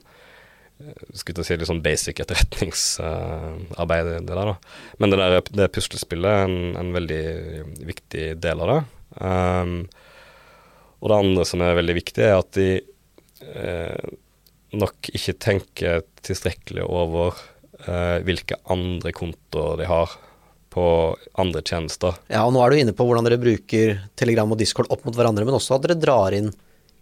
eh, 0.81 1.03
skulle 1.13 1.39
jeg 1.43 1.49
si 1.49 1.59
litt 1.61 1.71
sånn 1.71 1.85
basic 1.85 2.17
etterretningsarbeid, 2.25 4.05
det 4.11 4.27
der, 4.29 4.49
da. 4.53 4.57
Men 4.99 5.09
det 5.13 5.19
der 5.21 5.31
det 5.61 5.75
puslespillet 5.77 6.31
er 6.31 6.45
en, 6.49 6.59
en 6.81 6.91
veldig 6.97 7.25
viktig 7.93 8.25
del 8.43 8.57
av 8.65 8.69
det. 8.73 8.81
Um, 9.15 9.77
og 11.05 11.11
det 11.11 11.21
andre 11.21 11.45
som 11.47 11.63
er 11.63 11.77
veldig 11.79 11.97
viktig, 11.99 12.25
er 12.25 12.39
at 12.39 12.51
de 12.57 12.69
eh, 12.81 12.85
nok 14.79 15.11
ikke 15.15 15.35
tenker 15.39 16.05
tilstrekkelig 16.25 16.85
over 16.87 17.37
eh, 17.87 18.21
hvilke 18.27 18.59
andre 18.73 19.13
kontoer 19.15 19.79
de 19.81 19.89
har 19.89 20.15
på 20.75 20.87
andre 21.39 21.63
tjenester. 21.63 22.17
Ja, 22.33 22.43
og 22.47 22.55
nå 22.55 22.63
er 22.65 22.73
du 22.73 22.81
inne 22.81 22.95
på 22.97 23.07
hvordan 23.07 23.27
dere 23.27 23.39
bruker 23.39 24.01
Telegram 24.19 24.51
og 24.51 24.59
Discord 24.59 24.91
opp 24.91 25.05
mot 25.07 25.15
hverandre, 25.15 25.47
men 25.47 25.55
også 25.55 25.77
at 25.77 25.87
dere 25.87 26.01
drar 26.01 26.35
inn 26.35 26.51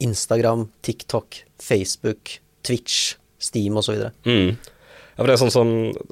Instagram, 0.02 0.66
TikTok, 0.84 1.38
Facebook, 1.62 2.36
Twitch, 2.66 3.14
Steam 3.42 3.78
osv. 3.80 4.10
Mm. 4.26 4.58
Ja, 4.58 5.18
for 5.18 5.28
det 5.28 5.34
er 5.34 5.40
sånn 5.42 5.52
som 5.52 5.70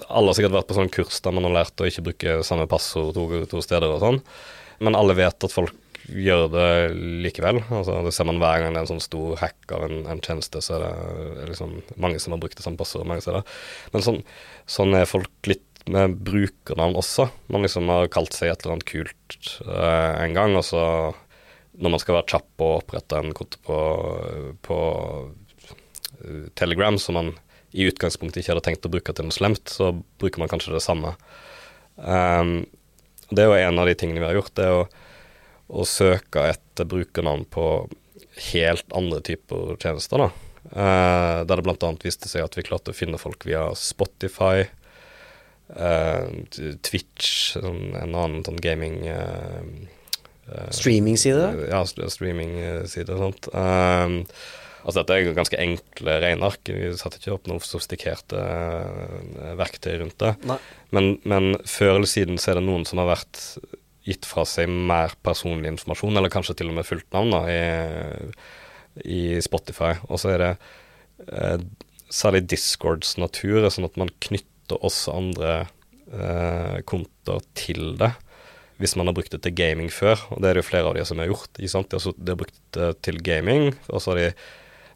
Alle 0.08 0.28
har 0.28 0.36
sikkert 0.36 0.56
vært 0.58 0.68
på 0.68 0.76
sånn 0.76 0.90
kurs 0.92 1.20
der 1.24 1.32
man 1.32 1.46
har 1.48 1.54
lært 1.60 1.80
å 1.80 1.86
ikke 1.88 2.04
bruke 2.10 2.40
samme 2.46 2.66
passord 2.70 3.14
to, 3.16 3.44
to 3.50 3.62
steder 3.64 3.88
og 3.92 4.02
sånn, 4.02 4.18
men 4.84 4.96
alle 4.98 5.16
vet 5.18 5.46
at 5.46 5.54
folk 5.54 5.76
gjør 6.08 6.46
det 6.52 6.68
likevel. 7.24 7.60
Altså, 7.68 7.98
det 8.06 8.12
ser 8.16 8.28
man 8.28 8.40
hver 8.42 8.62
gang 8.62 8.74
det 8.74 8.80
er 8.80 8.86
en 8.86 8.92
sånn 8.94 9.04
stor 9.04 9.40
hack 9.42 9.74
av 9.76 9.86
en, 9.86 10.04
en 10.10 10.22
tjeneste, 10.24 10.62
så 10.64 10.78
er 10.78 10.86
det 10.86 11.50
liksom 11.52 11.80
mange 12.00 12.20
som 12.22 12.34
har 12.34 12.42
brukt 12.42 12.58
det 12.58 12.66
samme 12.66 12.80
passord 12.80 13.08
mange 13.08 13.24
steder. 13.24 13.44
Men 13.94 14.06
sånn, 14.06 14.22
sånn 14.70 14.96
er 14.98 15.10
folk 15.10 15.50
litt 15.50 15.66
med 15.90 16.18
brukernavn 16.26 16.98
også. 17.00 17.30
Man 17.52 17.64
liksom 17.64 17.88
har 17.90 18.10
kalt 18.12 18.36
seg 18.36 18.52
et 18.52 18.64
eller 18.64 18.78
annet 18.78 18.88
kult 18.90 19.52
eh, 19.64 20.24
en 20.24 20.36
gang, 20.36 20.56
og 20.58 20.66
så 20.66 20.82
når 21.80 21.94
man 21.94 22.02
skal 22.02 22.18
være 22.18 22.30
kjapp 22.34 22.64
og 22.64 22.74
opprette 22.82 23.20
en 23.20 23.36
konto 23.36 23.60
på, 23.64 23.76
på 24.66 24.78
uh, 26.26 26.42
Telegram 26.58 26.98
som 27.00 27.16
man 27.16 27.30
i 27.70 27.86
utgangspunktet 27.86 28.42
ikke 28.42 28.52
hadde 28.52 28.64
tenkt 28.66 28.88
å 28.88 28.90
bruke 28.92 29.14
til 29.14 29.28
noe 29.28 29.34
slemt, 29.34 29.70
så 29.70 29.92
bruker 30.20 30.42
man 30.42 30.50
kanskje 30.50 30.74
det 30.74 30.82
samme. 30.84 31.14
Um, 31.96 32.66
det 33.30 33.44
er 33.44 33.48
jo 33.48 33.70
en 33.70 33.80
av 33.80 33.86
de 33.88 33.94
tingene 33.96 34.20
vi 34.20 34.26
har 34.26 34.36
gjort, 34.40 34.52
det 34.58 34.66
er 34.66 34.80
å, 34.80 34.88
å 35.70 35.86
søke 35.86 36.48
etter 36.50 36.88
brukernavn 36.90 37.46
på 37.50 37.66
helt 38.50 38.96
andre 38.96 39.20
typer 39.24 39.76
tjenester. 39.80 40.26
da. 40.26 40.30
Uh, 40.70 41.40
der 41.48 41.56
det 41.58 41.64
bl.a. 41.66 41.90
viste 42.02 42.28
seg 42.30 42.44
at 42.44 42.54
vi 42.58 42.66
klarte 42.66 42.92
å 42.92 42.96
finne 42.96 43.18
folk 43.18 43.46
via 43.48 43.70
Spotify, 43.78 44.66
uh, 45.74 46.28
Twitch, 46.84 47.56
sånn, 47.56 47.94
en 47.98 48.14
annen 48.14 48.44
sånn 48.46 48.60
gaming 48.62 49.02
uh, 49.08 49.64
Streamingside? 50.74 51.68
Ja, 51.70 51.84
streamingside 51.86 53.14
og 53.14 53.20
sånt. 53.22 53.46
Altså 54.80 54.96
Dette 54.96 55.14
er 55.14 55.36
ganske 55.36 55.60
enkle 55.62 56.16
regneark. 56.24 56.66
Vi 56.66 56.88
satte 56.98 57.20
ikke 57.20 57.36
opp 57.36 57.46
noen 57.46 57.62
sofistikerte 57.62 58.40
verktøy 59.60 59.92
rundt 60.00 60.16
det. 60.18 60.32
Men, 60.90 61.12
men, 61.22 61.52
før 61.70 62.00
eller 62.00 62.10
siden 62.10 62.40
så 62.40 62.50
er 62.50 62.58
det 62.58 62.64
noen 62.66 62.82
som 62.88 62.98
har 62.98 63.12
vært 63.12 63.38
gitt 64.06 64.26
fra 64.28 64.46
seg 64.48 64.70
mer 64.70 65.14
personlig 65.24 65.74
informasjon, 65.74 66.16
eller 66.16 66.32
kanskje 66.32 66.56
til 66.60 66.72
og 66.72 66.78
med 66.78 66.88
fullt 66.88 67.08
navn, 67.14 67.34
da, 67.34 67.42
i, 67.50 68.30
i 69.04 69.20
Spotify. 69.44 69.94
Og 70.08 70.22
så 70.22 70.34
er 70.34 70.42
det 70.44 70.50
eh, 71.28 71.58
særlig 72.10 72.46
Discords 72.50 73.16
natur, 73.20 73.68
sånn 73.68 73.88
at 73.88 74.00
man 74.00 74.12
knytter 74.24 74.80
også 74.80 75.18
andre 75.18 75.52
eh, 76.08 76.80
kontoer 76.88 77.44
til 77.58 77.94
det 78.00 78.14
hvis 78.80 78.94
man 78.96 79.10
har 79.10 79.12
brukt 79.12 79.34
det 79.34 79.42
til 79.44 79.52
gaming 79.52 79.90
før, 79.92 80.16
og 80.32 80.40
det 80.40 80.48
er 80.48 80.56
det 80.56 80.62
jo 80.62 80.70
flere 80.70 80.88
av 80.88 80.94
de 80.96 81.02
som 81.04 81.18
har 81.20 81.28
gjort. 81.28 81.58
De 81.60 81.68
har 81.68 82.38
brukt 82.40 82.60
det 82.72 82.86
til 83.04 83.18
gaming, 83.20 83.74
og 83.92 84.00
så 84.00 84.14
har 84.14 84.20
de 84.20 84.28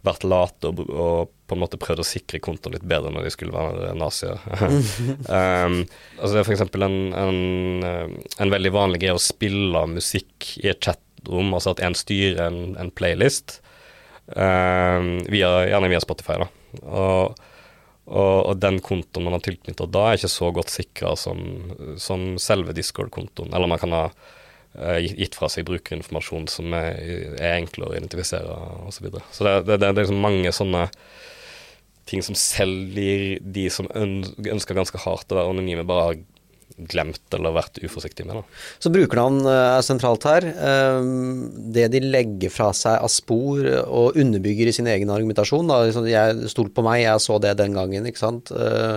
vært 0.04 0.26
late 0.28 0.70
og, 0.70 0.82
og, 0.90 1.32
på 1.44 1.56
en 1.56 1.60
måte 1.60 1.80
prøvd 1.80 2.00
å 2.00 2.06
sikre 2.08 2.40
kontoen 2.44 2.76
litt 2.76 2.86
bedre 2.88 3.12
når 3.12 3.26
de 3.26 3.32
skulle 3.34 3.54
være 3.54 3.92
nazier. 4.00 4.40
um, 4.60 5.80
altså 6.16 6.30
det 6.32 6.40
er 6.40 6.46
f.eks. 6.48 6.64
En, 6.80 6.98
en, 7.20 7.88
en 8.40 8.54
veldig 8.54 8.72
vanlig 8.74 9.02
greie 9.02 9.16
å 9.16 9.22
spille 9.22 9.84
musikk 9.92 10.54
i 10.62 10.70
et 10.72 10.80
chatrom, 10.84 11.52
altså 11.52 11.74
at 11.74 11.82
en 11.84 11.96
styrer 11.98 12.40
en, 12.46 12.60
en 12.80 12.92
playlist, 12.96 13.58
um, 14.32 15.18
via, 15.28 15.52
gjerne 15.68 15.92
via 15.92 16.04
Spotify. 16.04 16.40
da. 16.44 16.48
Og 16.84 17.42
og, 18.04 18.50
og, 18.50 18.56
den 18.60 18.82
kontoen 18.84 19.24
man 19.24 19.38
har 19.38 19.44
tilknyttet 19.44 19.92
da, 19.92 20.08
er 20.10 20.18
ikke 20.18 20.32
så 20.32 20.50
godt 20.52 20.72
sikra 20.72 21.14
som, 21.16 21.38
som, 22.00 22.34
selve 22.42 22.74
Discord-kontoen. 22.76 23.54
Eller 23.56 23.70
man 23.70 23.80
kan 23.80 23.94
ha 23.96 24.02
gitt 24.74 25.36
fra 25.38 25.48
seg 25.52 25.68
brukerinformasjon 25.68 26.48
som 26.50 26.74
er, 26.74 26.98
er 27.38 27.60
enklere 27.60 27.92
å 27.92 27.96
identifisere 27.98 28.56
osv. 28.88 28.96
Så, 28.96 29.04
videre. 29.06 29.24
så 29.30 29.46
det, 29.46 29.54
det, 29.68 29.78
det, 29.82 29.90
er 29.92 30.00
liksom 30.00 30.24
mange 30.24 30.54
sånne 30.54 30.88
ting 32.10 32.24
som 32.24 32.36
selv 32.36 32.92
de 32.94 33.66
som 33.72 33.88
ønsker 33.94 34.76
ganske 34.76 35.00
hardt 35.06 35.32
å 35.32 35.38
være 35.38 35.54
anonyme, 35.54 35.86
bare 35.88 36.08
har 36.08 36.22
glemt 36.74 37.34
eller 37.36 37.54
vært 37.54 37.78
uforsiktig 37.84 38.24
med. 38.26 38.40
Da. 38.40 38.62
Så 38.82 38.90
brukernavn 38.92 39.44
eh, 39.46 39.60
er 39.76 39.84
sentralt 39.86 40.26
her. 40.26 40.46
Ehm, 40.50 41.44
det 41.74 41.86
de 41.92 42.00
legger 42.02 42.52
fra 42.52 42.72
seg 42.74 42.98
av 42.98 43.12
spor 43.12 43.62
og 43.84 44.18
underbygger 44.20 44.70
i 44.70 44.74
sin 44.74 44.88
egen 44.90 45.12
argumentasjon, 45.14 45.70
da, 45.70 45.84
liksom, 45.86 46.08
jeg 46.10 46.50
stolte 46.50 46.74
på 46.74 46.86
meg, 46.86 47.04
jeg 47.04 47.22
så 47.22 47.38
det 47.42 47.54
den 47.60 47.76
gangen, 47.78 48.08
ikke 48.10 48.24
sant, 48.24 48.50
eh, 48.54 48.96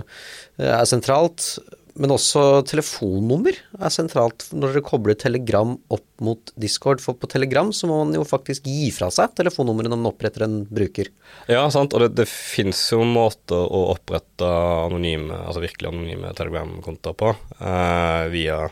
er 0.58 0.90
sentralt. 0.90 1.52
Men 1.98 2.14
også 2.14 2.42
telefonnummer 2.70 3.58
er 3.78 3.94
sentralt 3.94 4.48
når 4.54 4.76
dere 4.76 4.86
kobler 4.86 5.18
Telegram 5.18 5.74
opp 5.94 6.06
mot 6.22 6.52
Discord. 6.60 7.02
For 7.02 7.18
på 7.18 7.30
Telegram 7.32 7.72
så 7.74 7.90
må 7.90 8.04
man 8.04 8.14
jo 8.18 8.26
faktisk 8.28 8.68
gi 8.70 8.92
fra 8.94 9.10
seg 9.14 9.34
telefonnummeret 9.40 9.94
når 9.94 10.02
man 10.02 10.12
oppretter 10.12 10.46
en 10.46 10.60
bruker. 10.70 11.10
Ja, 11.50 11.64
sant. 11.74 11.96
Og 11.98 12.06
det, 12.06 12.12
det 12.20 12.28
fins 12.30 12.84
jo 12.94 13.02
måter 13.08 13.58
å 13.58 13.88
opprette 13.96 14.52
anonyme, 14.86 15.42
altså 15.48 15.64
virkelig 15.66 15.90
anonyme 15.90 16.36
Telegram-kontoer 16.38 17.18
på 17.18 17.34
eh, 17.58 18.24
via 18.34 18.68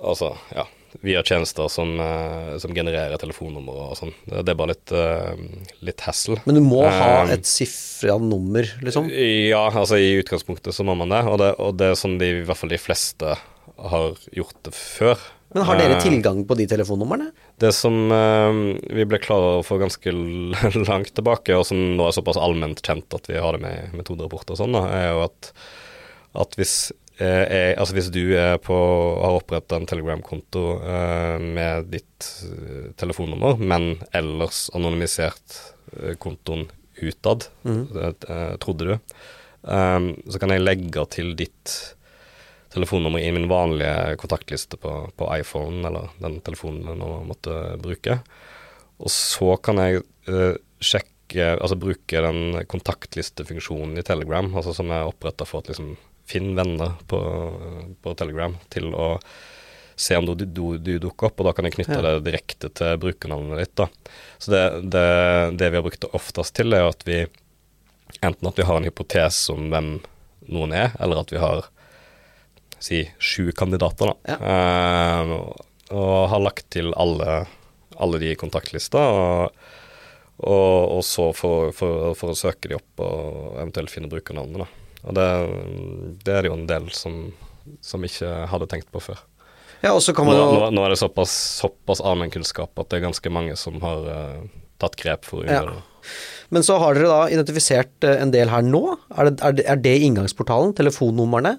Altså, 0.00 0.30
ja 0.56 0.62
via 1.00 1.22
tjenester 1.22 1.68
som, 1.68 1.94
uh, 2.00 2.56
som 2.58 2.74
genererer 2.74 3.20
telefonnummer 3.20 3.90
og 3.90 3.96
sånn. 3.98 4.12
Det, 4.26 4.44
det, 4.44 4.52
er 4.52 4.58
bare 4.58 4.74
litt, 4.74 4.94
uh, 4.94 5.74
litt 5.86 6.04
hassle. 6.06 6.40
Men 6.48 6.58
du 6.58 6.62
må 6.64 6.82
ha 6.84 7.26
et 7.30 7.48
sifra 7.48 8.18
nummer, 8.22 8.66
liksom? 8.84 9.10
Ja, 9.10 9.68
altså 9.70 10.00
i 10.00 10.16
utgangspunktet 10.20 10.76
så 10.76 10.86
må 10.86 10.96
man 10.98 11.12
det. 11.14 11.22
Og 11.30 11.40
det, 11.42 11.52
og 11.62 11.76
det 11.80 11.92
er 11.92 12.00
sånn 12.00 12.18
de, 12.20 12.32
i 12.40 12.46
hvert 12.48 12.60
fall 12.60 12.72
de 12.72 12.80
fleste 12.80 13.36
har 13.90 14.24
gjort 14.36 14.58
det 14.66 14.74
før. 14.76 15.22
Men 15.50 15.66
har 15.66 15.80
dere 15.80 15.98
tilgang 16.02 16.44
på 16.46 16.54
de 16.58 16.66
telefonnumrene? 16.70 17.32
Det 17.58 17.72
som 17.74 17.96
vi 18.06 19.06
ble 19.08 19.18
klar 19.18 19.42
over 19.42 19.64
for 19.66 19.82
ganske 19.82 20.12
langt 20.90 21.10
tilbake, 21.16 21.56
og 21.58 21.66
som 21.66 21.80
nå 21.98 22.06
er 22.06 22.14
såpass 22.14 22.38
allment 22.38 22.82
kjent 22.86 23.18
at 23.18 23.26
vi 23.26 23.40
har 23.42 23.56
det 23.56 23.64
med 23.64 23.74
i 23.74 23.98
metoderapporter 23.98 24.54
og 24.54 24.60
sånn, 24.60 24.78
er 24.84 25.08
jo 25.08 25.24
at, 25.24 25.50
at 26.44 26.54
hvis 26.60 26.76
er, 27.20 27.44
eh, 27.52 27.74
altså 27.78 27.96
hvis 27.96 28.10
du 28.12 28.22
på, 28.64 28.76
har 29.20 29.36
oppretta 29.36 29.76
en 29.76 29.86
Telegram-konto 29.88 30.64
eh, 30.80 31.36
med 31.42 31.90
ditt 31.92 32.28
uh, 32.48 32.90
telefonnummer, 33.00 33.60
men 33.60 33.92
ellers 34.16 34.68
anonymisert 34.76 35.58
uh, 35.96 36.14
kontoen 36.20 36.66
utad, 37.00 37.48
mm. 37.64 37.82
uh, 37.96 38.56
trodde 38.60 38.88
du, 38.88 38.96
så 39.60 40.38
kan 40.40 40.54
jeg 40.54 40.62
legge 40.62 41.02
til 41.12 41.34
ditt 41.36 41.72
telefonnummer 42.72 43.20
i 43.20 43.32
min 43.36 43.44
vanlige 43.50 44.14
kontaktliste 44.22 44.78
på, 44.80 44.92
på 45.20 45.26
iPhone, 45.36 45.82
eller 45.84 46.14
den 46.16 46.38
telefonen 46.40 46.86
jeg 46.88 47.26
måtte 47.28 47.56
bruke. 47.84 48.16
Og 49.04 49.12
så 49.12 49.58
kan 49.60 49.82
jeg 49.82 50.00
sjekke, 50.80 51.58
altså 51.58 51.76
bruke 51.76 52.22
den 52.24 52.62
kontaktlistefunksjonen 52.72 54.00
i 54.00 54.06
Telegram, 54.06 54.48
altså 54.56 54.72
som 54.78 54.88
er 54.96 55.10
oppretta 55.12 55.44
for 55.44 55.60
at 55.60 55.68
liksom 55.74 55.92
finn 56.30 56.52
venner 56.58 56.94
på, 57.10 57.20
på, 58.02 58.14
Telegram 58.18 58.54
til 58.72 58.92
å 58.94 59.12
se 60.00 60.16
om 60.16 60.30
du, 60.30 60.46
du, 60.46 60.78
du, 60.78 60.94
dukker 61.02 61.28
opp, 61.28 61.42
og 61.42 61.50
da 61.50 61.52
kan 61.56 61.66
jeg 61.68 61.76
knytte 61.76 61.98
ja. 61.98 62.04
det 62.06 62.30
direkte 62.30 62.70
til 62.72 62.96
brukernavnet 63.02 63.60
ditt. 63.60 63.74
da. 63.76 63.88
Så 64.38 64.54
det, 64.54 64.62
det, 64.94 65.08
det, 65.60 65.68
vi 65.68 65.80
har 65.80 65.84
brukt 65.84 66.00
det 66.00 66.14
oftest 66.16 66.56
til, 66.56 66.72
er 66.72 66.88
at 66.88 67.04
vi 67.04 67.24
enten 68.24 68.48
at 68.48 68.58
vi 68.58 68.66
har 68.66 68.80
en 68.80 68.88
hypotese 68.88 69.52
om 69.52 69.68
hvem 69.72 69.92
noen 70.50 70.72
er, 70.74 70.94
eller 71.02 71.20
at 71.20 71.34
vi 71.34 71.42
har 71.42 71.68
si 72.80 73.02
sju 73.18 73.52
kandidater, 73.52 74.10
da. 74.10 74.34
Ja. 74.34 74.38
Eh, 74.54 75.34
og, 75.90 76.28
har 76.32 76.42
lagt 76.42 76.70
til 76.72 76.92
alle, 76.96 77.44
alle 77.98 78.20
de 78.22 78.32
i 78.32 78.38
kontaktlister. 78.38 79.00
Og, 79.00 79.64
og, 80.40 80.76
og, 80.96 81.02
så 81.04 81.30
for, 81.36 81.74
for, 81.76 82.14
for, 82.16 82.32
å 82.32 82.38
søke 82.38 82.70
de 82.70 82.78
opp 82.78 83.02
og 83.04 83.58
eventuelt 83.60 83.92
finne 83.92 84.10
brukernavnet, 84.10 84.64
da. 84.64 84.89
Og 85.06 85.16
det, 85.16 85.26
det 86.26 86.34
er 86.34 86.44
det 86.44 86.52
jo 86.52 86.58
en 86.58 86.68
del 86.68 86.88
som, 86.94 87.20
som 87.84 88.04
ikke 88.04 88.30
hadde 88.50 88.68
tenkt 88.70 88.90
på 88.92 89.02
før. 89.02 89.20
Ja, 89.80 89.94
og 89.94 90.02
så 90.04 90.12
kan 90.16 90.28
man 90.28 90.36
jo... 90.36 90.48
Nå, 90.52 90.66
nå, 90.76 90.82
er 90.84 90.92
det 90.92 91.00
såpass, 91.00 91.32
såpass 91.62 92.02
allmennkunnskap 92.04 92.76
at 92.82 92.90
det 92.90 92.98
er 92.98 93.06
ganske 93.06 93.32
mange 93.32 93.56
som 93.56 93.78
har 93.84 94.04
uh, 94.04 94.42
tatt 94.80 94.98
grep 95.00 95.24
for 95.28 95.40
å 95.40 95.46
det. 95.48 95.78
Men 96.52 96.66
så 96.66 96.76
har 96.82 96.96
dere 96.96 97.08
da 97.08 97.20
identifisert 97.32 98.06
eh, 98.06 98.18
en 98.20 98.32
del 98.34 98.50
her 98.50 98.64
nå. 98.66 98.82
Er 99.14 99.30
det, 99.30 99.34
er 99.46 99.56
det, 99.56 99.64
er 99.70 99.80
det 99.80 99.94
inngangsportalen? 100.08 100.74
Telefonnumrene? 100.76 101.54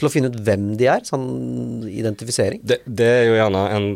Til 0.00 0.08
å 0.08 0.10
finne 0.10 0.30
ut 0.32 0.40
hvem 0.46 0.72
de 0.80 0.88
er? 0.90 1.04
Sånn 1.06 1.84
identifisering? 1.90 2.62
Det, 2.66 2.80
det 2.86 3.10
er 3.20 3.24
jo 3.28 3.36
gjerne 3.36 3.62
en, 3.76 3.88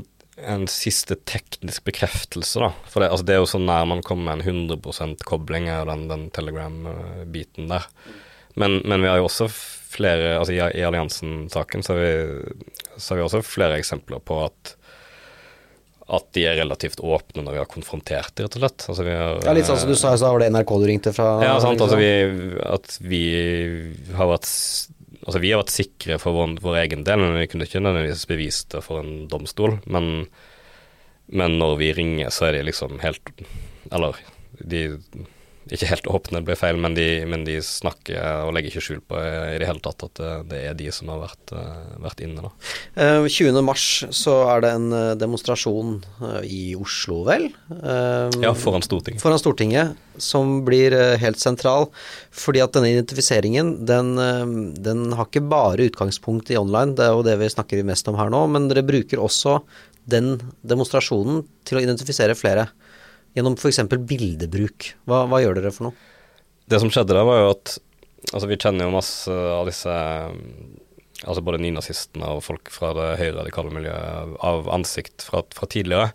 en, 0.44 0.66
siste 0.70 1.16
teknisk 1.26 1.86
bekreftelse, 1.88 2.62
da. 2.62 2.70
For 2.90 3.02
det, 3.02 3.10
altså 3.14 3.26
det, 3.26 3.34
er 3.34 3.42
jo 3.42 3.50
så 3.50 3.62
nær 3.62 3.88
man 3.90 4.04
kommer 4.06 4.36
med 4.36 4.44
en 4.44 4.68
100 4.68 5.24
kobling 5.26 5.70
av 5.72 5.88
den, 5.90 6.06
den 6.12 6.28
Telegram-biten 6.36 7.72
der. 7.72 7.88
Men, 8.58 8.80
men, 8.84 9.04
vi 9.04 9.10
har 9.10 9.20
jo 9.20 9.28
også 9.28 9.48
flere 9.88 10.34
altså 10.38 10.52
I, 10.52 10.60
i 10.78 10.84
alliansen-saken 10.84 11.84
så, 11.86 11.96
så, 12.96 13.12
har 13.12 13.20
vi 13.20 13.24
også 13.24 13.44
flere 13.46 13.78
eksempler 13.80 14.20
på 14.24 14.42
at 14.44 14.74
at 16.08 16.24
de 16.32 16.44
er 16.48 16.56
relativt 16.56 17.02
åpne 17.04 17.42
når 17.44 17.52
vi 17.52 17.60
har 17.60 17.68
konfrontert 17.68 18.32
dem, 18.38 18.46
rett 18.46 18.54
og 18.56 18.62
slett. 18.62 18.84
Altså 18.88 19.04
har, 19.04 19.40
ja, 19.44 19.52
Litt 19.56 19.68
sånn 19.68 19.80
som 19.82 19.90
du 19.92 19.96
sa, 19.98 20.14
så 20.16 20.30
var 20.32 20.40
det 20.40 20.48
NRK 20.54 20.70
du 20.80 20.86
ringte 20.88 21.12
fra? 21.12 21.26
Ja, 21.44 21.58
sant. 21.60 21.82
Altså 21.84 21.98
vi, 22.00 22.08
at 22.64 22.94
vi 23.04 23.24
har 24.16 24.30
vært 24.32 24.48
Altså 25.28 25.42
vi 25.42 25.50
har 25.52 25.60
vært 25.60 25.74
sikre 25.74 26.16
for 26.22 26.32
vår, 26.32 26.54
vår 26.64 26.78
egen 26.86 27.02
del, 27.04 27.20
men 27.20 27.34
vi 27.36 27.48
kunne 27.52 27.66
ikke 27.68 27.82
nødvendigvis 27.84 28.24
bevist 28.30 28.70
det 28.72 28.80
for 28.80 29.02
en 29.02 29.26
domstol. 29.28 29.74
Men, 29.84 30.22
men 31.28 31.58
når 31.60 31.74
vi 31.82 31.90
ringer, 31.98 32.30
så 32.32 32.46
er 32.48 32.56
de 32.56 32.62
liksom 32.70 32.96
helt 33.02 33.34
Eller 33.92 34.16
de 34.58 34.86
ikke 35.74 35.90
helt 35.90 36.08
åpne, 36.10 36.40
det 36.40 36.48
blir 36.48 36.58
feil, 36.58 36.78
men 36.80 36.94
de, 36.96 37.06
men 37.28 37.44
de, 37.46 37.58
snakker 37.64 38.46
og 38.46 38.54
legger 38.56 38.72
ikke 38.72 38.84
skjul 38.84 39.02
på 39.04 39.18
i 39.18 39.58
det 39.60 39.68
hele 39.68 39.82
tatt 39.84 40.04
at 40.06 40.20
det, 40.20 40.32
det 40.52 40.60
er 40.70 40.76
de 40.78 40.88
som 40.94 41.10
har 41.12 41.22
vært, 41.26 41.52
vært 42.04 42.22
inne. 42.24 42.48
da. 42.48 42.52
20. 43.28 43.60
mars 43.66 43.86
så 44.14 44.36
er 44.54 44.64
det 44.64 44.72
en 44.76 44.88
demonstrasjon 45.20 45.98
i 46.46 46.62
Oslo, 46.78 47.20
vel? 47.28 47.48
Ja, 48.42 48.54
foran 48.56 48.84
Stortinget. 48.86 49.22
Foran 49.22 49.42
Stortinget, 49.42 49.98
som 50.18 50.62
blir 50.66 50.94
helt 51.20 51.40
sentral. 51.42 51.88
Fordi 52.34 52.62
at 52.64 52.74
denne 52.74 52.92
identifiseringen, 52.94 53.74
den, 53.88 54.14
den 54.78 55.04
har 55.18 55.28
ikke 55.28 55.44
bare 55.50 55.88
utgangspunkt 55.90 56.52
i 56.52 56.58
online, 56.60 56.96
det 56.98 57.06
er 57.06 57.14
jo 57.14 57.26
det 57.26 57.38
vi 57.42 57.52
snakker 57.52 57.86
mest 57.86 58.08
om 58.10 58.18
her 58.18 58.32
nå, 58.32 58.46
men 58.52 58.70
dere 58.70 58.86
bruker 58.86 59.22
også 59.22 59.58
den 60.08 60.36
demonstrasjonen 60.64 61.42
til 61.68 61.78
å 61.78 61.84
identifisere 61.84 62.36
flere 62.38 62.68
gjennom 63.38 63.56
f.eks. 63.58 63.80
bildebruk. 64.10 64.92
Hva, 65.08 65.24
hva, 65.30 65.40
gjør 65.42 65.60
dere 65.60 65.72
for 65.74 65.88
noe? 65.88 66.10
Det 66.68 66.82
som 66.82 66.90
skjedde 66.92 67.16
da, 67.16 67.24
var 67.26 67.42
jo 67.42 67.54
at 67.54 67.78
altså 68.34 68.50
vi 68.50 68.58
kjenner 68.60 68.88
jo 68.88 68.96
masse 68.98 69.32
av 69.32 69.64
disse 69.68 69.94
altså 71.24 71.42
både 71.42 71.60
nynazistene 71.62 72.28
og 72.36 72.44
folk 72.46 72.70
fra 72.70 72.92
det 72.96 73.08
høyreradikale 73.18 73.72
miljøet 73.74 74.36
av 74.44 74.68
ansikt 74.70 75.24
fra, 75.26 75.42
fra, 75.54 75.66
tidligere. 75.70 76.12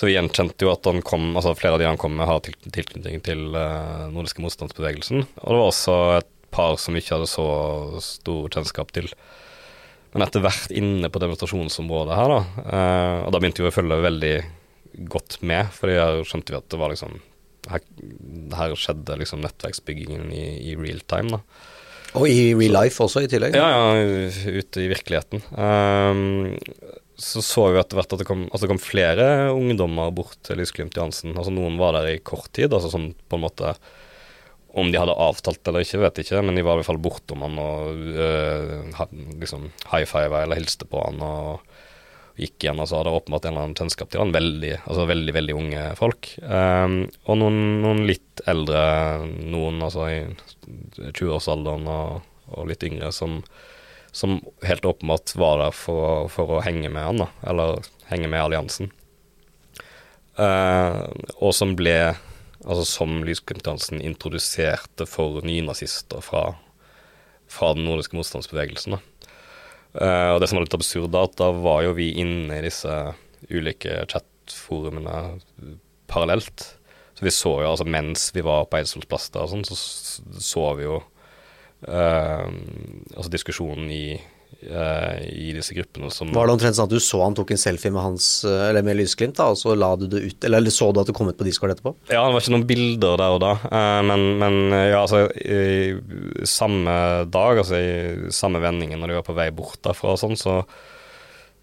Så 0.00 0.08
vi 0.08 0.14
gjenkjente 0.16 0.66
jo 0.66 0.72
at 0.72 0.86
han 0.88 1.04
kom, 1.06 1.32
altså 1.36 1.54
flere 1.58 1.76
av 1.76 1.82
de 1.82 1.88
han 1.88 2.00
kom 2.00 2.16
med, 2.16 2.26
har 2.26 2.40
tilknytning 2.44 3.20
til 3.26 3.52
uh, 3.54 4.08
nordiske 4.10 4.42
motstandsbevegelsen. 4.42 5.26
Og 5.42 5.44
det 5.44 5.60
var 5.60 5.68
også 5.68 5.98
et 6.16 6.30
par 6.54 6.78
som 6.80 6.96
vi 6.96 7.02
ikke 7.02 7.18
hadde 7.18 7.30
så 7.30 7.46
stor 8.02 8.48
kjennskap 8.56 8.90
til. 8.96 9.10
Men 10.14 10.24
etter 10.26 10.42
hvert 10.42 10.74
inne 10.74 11.10
på 11.10 11.22
demonstrasjonsområdet 11.22 12.18
her, 12.18 12.32
da, 12.32 12.64
uh, 12.64 13.16
og 13.26 13.34
da 13.34 13.42
begynte 13.42 13.62
vi 13.62 13.70
å 13.70 13.76
følge 13.76 14.02
veldig 14.08 14.34
godt 15.10 15.38
med, 15.46 15.70
for 15.74 15.92
her 15.92 16.22
skjønte 16.26 16.54
vi 16.54 16.60
at 16.60 16.68
det 16.72 16.80
var 16.80 16.92
liksom 16.92 17.20
Her, 17.64 17.80
her 18.58 18.74
skjedde 18.76 19.16
liksom 19.16 19.40
nettverksbyggingen 19.40 20.28
i, 20.36 20.44
i, 20.68 20.74
real 20.76 21.00
time, 21.08 21.38
da. 21.38 21.62
Og 22.20 22.28
i 22.28 22.52
real 22.52 22.76
life 22.76 23.00
også, 23.02 23.24
i 23.24 23.30
tillegg? 23.30 23.56
Ja, 23.56 23.70
ja, 23.72 24.58
ute 24.60 24.82
i 24.84 24.90
virkeligheten. 24.92 25.40
Um, 25.56 26.52
så 27.16 27.40
så 27.42 27.64
vi 27.72 27.80
etter 27.80 27.98
hvert 27.98 28.12
at 28.12 28.20
det 28.20 28.26
kom, 28.28 28.44
altså 28.50 28.66
det 28.66 28.72
kom 28.74 28.82
flere 28.82 29.26
ungdommer 29.54 30.12
bort 30.14 30.36
til 30.46 30.58
Lysglimt 30.60 30.96
Johansen. 30.98 31.32
Altså 31.34 31.54
noen 31.54 31.78
var 31.80 31.96
der 31.96 32.10
i 32.12 32.22
kort 32.22 32.50
tid, 32.52 32.68
altså 32.74 32.92
sånn 32.92 33.12
på 33.30 33.38
en 33.38 33.46
måte 33.46 33.74
om 34.74 34.90
de 34.90 34.98
hadde 34.98 35.14
avtalt 35.22 35.70
eller 35.70 35.84
ikke, 35.86 36.00
vet 36.02 36.18
jeg 36.18 36.26
ikke, 36.26 36.42
men 36.42 36.58
de 36.58 36.64
var 36.66 36.74
i 36.74 36.82
hvert 36.82 36.88
fall 36.88 37.02
bortom 37.02 37.44
han 37.46 37.58
og 37.62 38.00
øh, 38.18 39.04
liksom 39.38 39.68
high 39.92 40.06
five 40.10 40.40
eller 40.40 40.58
hilste 40.58 40.88
på 40.90 40.98
han. 41.04 41.22
og 41.22 41.73
gikk 42.34 42.64
igjen, 42.64 42.80
og 42.82 42.88
så 42.90 42.98
hadde 42.98 43.12
åpenbart 43.14 43.46
en 43.46 43.52
eller 43.52 43.68
annen 43.68 43.78
kjennskap 43.78 44.10
til 44.10 44.22
han. 44.24 44.34
Veldig, 44.34 44.72
altså 44.82 45.06
veldig, 45.06 45.34
veldig 45.36 45.54
unge 45.54 45.84
folk. 45.98 46.32
Um, 46.42 46.96
og 47.30 47.38
noen, 47.38 47.60
noen, 47.84 48.02
litt 48.08 48.42
eldre, 48.50 48.82
noen 49.38 49.78
altså 49.84 50.08
i 50.10 50.18
20-årsalderen 51.14 51.86
og, 51.90 52.26
og, 52.50 52.66
litt 52.70 52.82
yngre, 52.86 53.12
som, 53.14 53.38
som, 54.10 54.40
helt 54.66 54.88
åpenbart 54.88 55.36
var 55.38 55.62
der 55.62 55.78
for, 55.78 56.26
for, 56.32 56.58
å 56.58 56.64
henge 56.66 56.90
med 56.90 57.06
han, 57.06 57.22
da, 57.22 57.30
eller 57.52 57.86
henge 58.10 58.30
med 58.32 58.42
alliansen. 58.42 58.90
Uh, 60.34 61.06
og 61.38 61.54
som 61.54 61.76
ble, 61.78 62.16
altså 62.64 62.82
som 62.88 63.20
Lysglimt-dansen 63.22 64.02
introduserte 64.02 65.06
for 65.06 65.38
nynazister 65.46 66.24
fra, 66.24 66.48
fra 67.46 67.74
den 67.78 67.86
nordiske 67.86 68.18
motstandsbevegelsen. 68.18 68.98
da. 68.98 69.30
Uh, 69.94 70.34
og 70.34 70.40
det 70.42 70.50
som 70.50 70.58
var 70.58 70.66
litt 70.66 70.76
absurd, 70.76 71.12
da, 71.14 71.24
at 71.28 71.36
da 71.38 71.50
var 71.54 71.84
jo 71.86 71.94
vi 71.94 72.10
inne 72.18 72.58
i 72.58 72.64
disse 72.66 72.90
ulike 73.50 74.02
chatforumene 74.10 75.38
parallelt. 76.10 76.66
Så 77.14 77.22
vi 77.22 77.30
så 77.34 77.52
jo, 77.62 77.70
altså 77.70 77.86
mens 77.86 78.28
vi 78.34 78.42
var 78.42 78.66
på 78.66 78.80
Eidsvolls 78.80 79.06
plass 79.10 79.28
der, 79.34 79.46
sånn, 79.50 79.62
så 79.68 79.76
så 80.42 80.64
vi 80.78 80.88
jo 80.88 80.98
uh, 81.86 82.48
altså 83.14 83.30
diskusjonen 83.30 83.90
i 83.94 84.06
i 84.64 85.52
disse 85.54 85.74
gruppene 85.76 86.10
som 86.12 86.30
Var 86.34 86.48
det 86.48 86.54
omtrent 86.54 86.76
sånn 86.76 86.88
at 86.88 86.94
du 86.94 87.02
så 87.02 87.20
han 87.24 87.36
tok 87.36 87.52
en 87.54 87.60
selfie 87.60 87.92
med 87.92 88.02
hans, 88.02 88.26
eh, 88.48 88.68
eller 88.70 88.84
med 88.86 88.98
Lysglimt, 88.98 89.36
da, 89.36 89.50
og 89.52 89.60
så 89.60 89.74
la 89.76 89.90
du 90.00 90.06
det 90.10 90.22
ut, 90.24 90.46
eller 90.48 90.72
så 90.72 90.90
du 90.92 91.02
at 91.02 91.10
det 91.10 91.16
kom 91.16 91.28
ut 91.28 91.38
på 91.38 91.46
Discord 91.46 91.74
etterpå? 91.74 91.94
Ja, 92.08 92.24
det 92.24 92.34
var 92.34 92.40
ikke 92.40 92.54
noen 92.56 92.66
bilder 92.68 93.20
der 93.20 93.36
og 93.36 93.42
da, 93.44 93.52
uh, 93.68 94.00
men, 94.08 94.26
men, 94.40 94.58
ja, 94.72 95.02
altså 95.02 95.26
i 95.36 95.94
samme 96.48 96.96
dag, 97.28 97.62
altså 97.62 97.80
i 97.80 98.34
samme 98.34 98.62
vendingen 98.64 99.02
når 99.02 99.12
de 99.12 99.18
var 99.20 99.28
på 99.28 99.36
vei 99.36 99.50
bort 99.54 99.82
derfra 99.84 100.14
og 100.14 100.20
sånn, 100.22 100.38
så, 100.40 100.60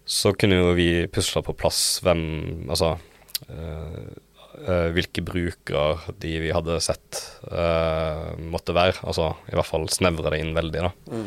så 0.06 0.34
kunne 0.38 0.60
jo 0.60 0.74
vi 0.78 0.90
pusle 1.12 1.44
på 1.46 1.56
plass 1.58 2.02
hvem 2.04 2.22
Altså 2.72 2.96
hvilke 4.92 5.24
brukere 5.26 6.12
de 6.22 6.36
vi 6.44 6.50
hadde 6.54 6.76
sett 6.84 7.18
måtte 8.52 8.74
være. 8.76 9.00
Altså 9.08 9.32
i 9.50 9.56
hvert 9.56 9.66
fall 9.66 9.88
snevre 9.90 10.30
det 10.30 10.38
inn 10.42 10.52
veldig, 10.54 10.84
da. 10.84 10.92
Mm. 11.10 11.24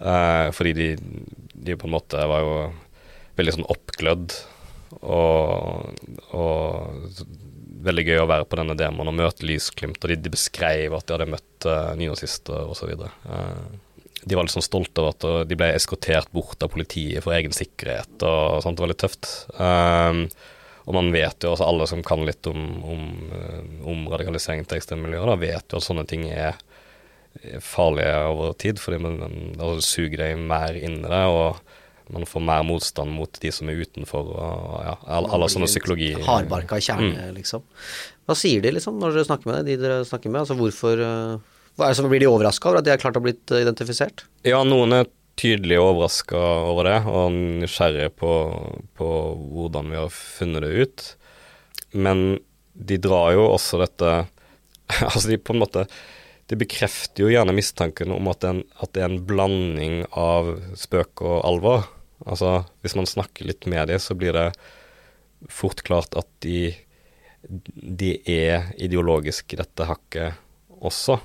Uh, 0.00 0.48
fordi 0.56 0.72
de, 0.76 0.88
de, 1.52 1.76
på 1.76 1.88
en 1.88 1.94
måte 1.94 2.24
var 2.30 2.40
jo 2.44 2.54
veldig 3.36 3.56
sånn 3.58 3.68
oppglødd 3.68 4.32
og, 5.06 5.92
og 6.36 7.20
veldig 7.84 8.04
gøy 8.06 8.22
å 8.22 8.28
være 8.28 8.48
på 8.48 8.58
denne 8.60 8.76
demoen 8.78 9.10
og 9.12 9.16
møte 9.16 9.46
Lysglimt. 9.46 10.00
Og 10.02 10.12
de, 10.12 10.18
de 10.24 10.32
beskrev 10.32 10.96
at 10.96 11.06
de 11.06 11.16
hadde 11.16 11.30
møtt 11.32 11.68
uh, 11.68 11.92
nynazister 11.98 12.72
osv. 12.72 12.94
Uh, 13.28 14.00
de 14.20 14.36
var 14.36 14.44
litt 14.44 14.52
sånn 14.52 14.66
stolte 14.66 15.00
over 15.00 15.14
at 15.14 15.48
de 15.48 15.56
ble 15.56 15.70
eskortert 15.72 16.28
bort 16.34 16.60
av 16.60 16.72
politiet 16.72 17.24
for 17.24 17.36
egen 17.36 17.54
sikkerhet 17.56 18.24
og 18.26 18.60
sånt. 18.64 18.76
Det 18.76 18.84
var 18.84 18.92
litt 18.92 19.00
tøft. 19.00 19.30
Uh, 19.56 20.26
og 20.88 20.96
man 20.96 21.12
vet 21.14 21.44
jo, 21.44 21.52
altså 21.52 21.68
alle 21.68 21.86
som 21.86 22.02
kan 22.04 22.24
litt 22.26 22.46
om, 22.50 22.60
om, 22.82 23.02
om 23.86 24.06
radikalisering 24.10 24.64
til 24.66 24.80
ekstremmiljøer, 24.80 25.36
vet 25.38 25.70
jo 25.70 25.78
at 25.78 25.86
sånne 25.86 26.06
ting 26.08 26.24
er 26.32 26.58
farlige 27.64 28.14
over 28.30 28.56
tid, 28.58 28.80
fordi 28.82 28.98
man 29.02 29.20
altså, 29.24 29.84
suger 29.86 30.24
deg 30.24 30.40
mer 30.50 30.76
inn 30.76 31.00
i 31.00 31.10
det. 31.10 31.26
og 31.30 31.60
man 32.10 32.26
får 32.26 32.42
mer 32.42 32.64
motstand 32.66 33.12
mot 33.14 33.38
de 33.42 33.52
som 33.54 33.68
er 33.70 33.84
utenfor, 33.84 34.32
og 34.34 34.80
ja, 34.82 34.96
alle, 35.06 35.30
alle 35.30 35.48
sånne 35.52 35.68
psykologi... 35.70 36.10
Hardbarka 36.26 36.80
kjerne, 36.82 37.28
mm. 37.28 37.36
liksom. 37.36 37.62
Hva 38.26 38.36
sier 38.38 38.64
de, 38.64 38.72
liksom, 38.74 38.98
når 38.98 39.14
dere 39.14 39.28
snakker 39.28 39.50
med 39.50 39.70
de 39.70 39.76
dere 39.78 40.00
snakker 40.08 40.32
med? 40.32 40.42
Altså 40.42 40.56
hvorfor 40.58 41.02
uh, 41.04 41.38
altså, 41.78 42.08
Blir 42.10 42.22
de 42.24 42.30
overraska 42.30 42.70
over 42.70 42.80
at 42.80 42.88
de 42.88 42.94
har 42.94 43.02
klart 43.02 43.20
å 43.20 43.22
blitt 43.22 43.54
uh, 43.54 43.60
identifisert? 43.62 44.24
Ja, 44.46 44.64
noen 44.66 44.96
er 44.98 45.10
tydelig 45.40 45.78
overraska 45.80 46.40
over 46.66 46.90
det, 46.90 46.98
og 47.08 47.38
nysgjerrige 47.62 48.12
på, 48.18 48.34
på 48.98 49.10
hvordan 49.54 49.94
vi 49.94 50.00
har 50.02 50.12
funnet 50.14 50.66
det 50.66 50.72
ut. 50.82 51.08
Men 51.94 52.40
de 52.74 52.98
drar 53.02 53.36
jo 53.36 53.48
også 53.52 53.82
dette 53.82 54.12
Altså, 55.06 55.28
de 55.30 55.36
på 55.38 55.54
en 55.54 55.60
måte 55.62 55.84
det 56.50 56.58
bekrefter 56.58 57.24
jo 57.24 57.30
gjerne 57.30 57.54
mistanken 57.54 58.10
om 58.10 58.26
at 58.30 58.42
det, 58.42 58.50
en, 58.50 58.60
at 58.82 58.92
det, 58.96 59.02
er 59.04 59.12
en 59.12 59.24
blanding 59.26 60.00
av 60.18 60.56
spøk 60.78 61.22
og 61.22 61.36
alvor. 61.46 61.84
Altså, 62.26 62.64
hvis 62.82 62.96
man 62.98 63.06
snakker 63.06 63.46
litt 63.46 63.68
med 63.70 63.86
dem, 63.92 64.02
så 64.02 64.16
blir 64.18 64.34
det 64.34 64.48
fort 65.48 65.84
klart 65.86 66.16
at 66.18 66.26
de, 66.42 66.72
de 67.46 68.16
er 68.28 68.72
ideologisk 68.82 69.54
i 69.54 69.60
dette 69.62 69.86
hakket 69.86 70.40
også. 70.80 71.20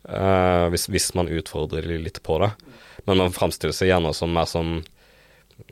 Uh, 0.00 0.66
hvis, 0.72 0.88
hvis, 0.90 1.12
man 1.14 1.30
utfordrer 1.30 1.86
dem 1.86 2.02
litt 2.02 2.18
på 2.26 2.40
det. 2.42 2.50
Men 3.06 3.22
man 3.22 3.36
framstiller 3.36 3.76
seg 3.76 3.92
gjerne 3.92 4.10
som 4.16 4.34
mer 4.34 4.48
som 4.50 4.80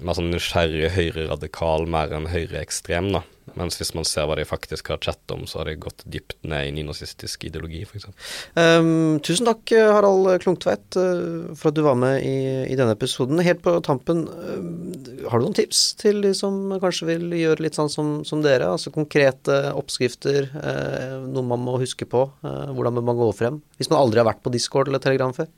mer 0.05 0.14
sånn 0.14 0.31
nysgjerrig 0.31 0.93
høyreradikal, 0.95 1.87
mer 1.91 2.12
enn 2.14 2.29
høyreekstrem, 2.31 3.11
da. 3.17 3.25
Mens 3.59 3.79
hvis 3.81 3.95
man 3.97 4.07
ser 4.09 4.27
hva 4.29 4.37
de 4.39 4.45
faktisk 4.49 4.91
har 4.93 5.01
chattet 5.05 5.33
om, 5.35 5.45
så 5.49 5.61
har 5.61 5.71
de 5.71 5.79
gått 5.81 6.05
dypt 6.11 6.37
ned 6.49 6.69
i 6.69 6.75
nynazistisk 6.77 7.47
ideologi, 7.49 7.85
f.eks. 7.87 8.09
Um, 8.09 8.15
ehm, 8.63 9.21
tusen 9.25 9.49
takk, 9.49 9.73
Harald 9.95 10.31
Klungtveit, 10.43 10.99
uh, 10.99 11.55
for 11.59 11.71
at 11.71 11.79
du 11.79 11.83
var 11.87 11.99
med 12.01 12.21
i, 12.27 12.37
i, 12.69 12.77
denne 12.79 12.97
episoden. 12.97 13.43
Helt 13.45 13.63
på 13.65 13.77
tampen, 13.87 14.27
uh, 14.29 15.25
har 15.31 15.41
du 15.41 15.47
noen 15.47 15.57
tips 15.59 15.85
til 16.01 16.21
de 16.25 16.35
som 16.37 16.59
kanskje 16.83 17.11
vil 17.13 17.29
gjøre 17.39 17.65
litt 17.65 17.79
sånn 17.79 17.93
som, 17.93 18.13
som 18.29 18.43
dere? 18.45 18.71
Altså 18.75 18.93
konkrete 18.95 19.61
oppskrifter, 19.79 20.51
uh, 20.59 21.25
noe 21.29 21.47
man 21.49 21.65
må 21.65 21.79
huske 21.83 22.09
på? 22.09 22.27
hvordan 22.39 22.97
bør 22.97 23.05
man 23.05 23.19
gå 23.19 23.27
frem? 23.37 23.59
Hvis 23.79 23.91
man 23.93 24.01
aldri 24.01 24.21
har 24.21 24.27
vært 24.29 24.41
på 24.45 24.53
Discord 24.53 24.91
eller 24.91 25.03
Telegram 25.03 25.33
før? 25.35 25.49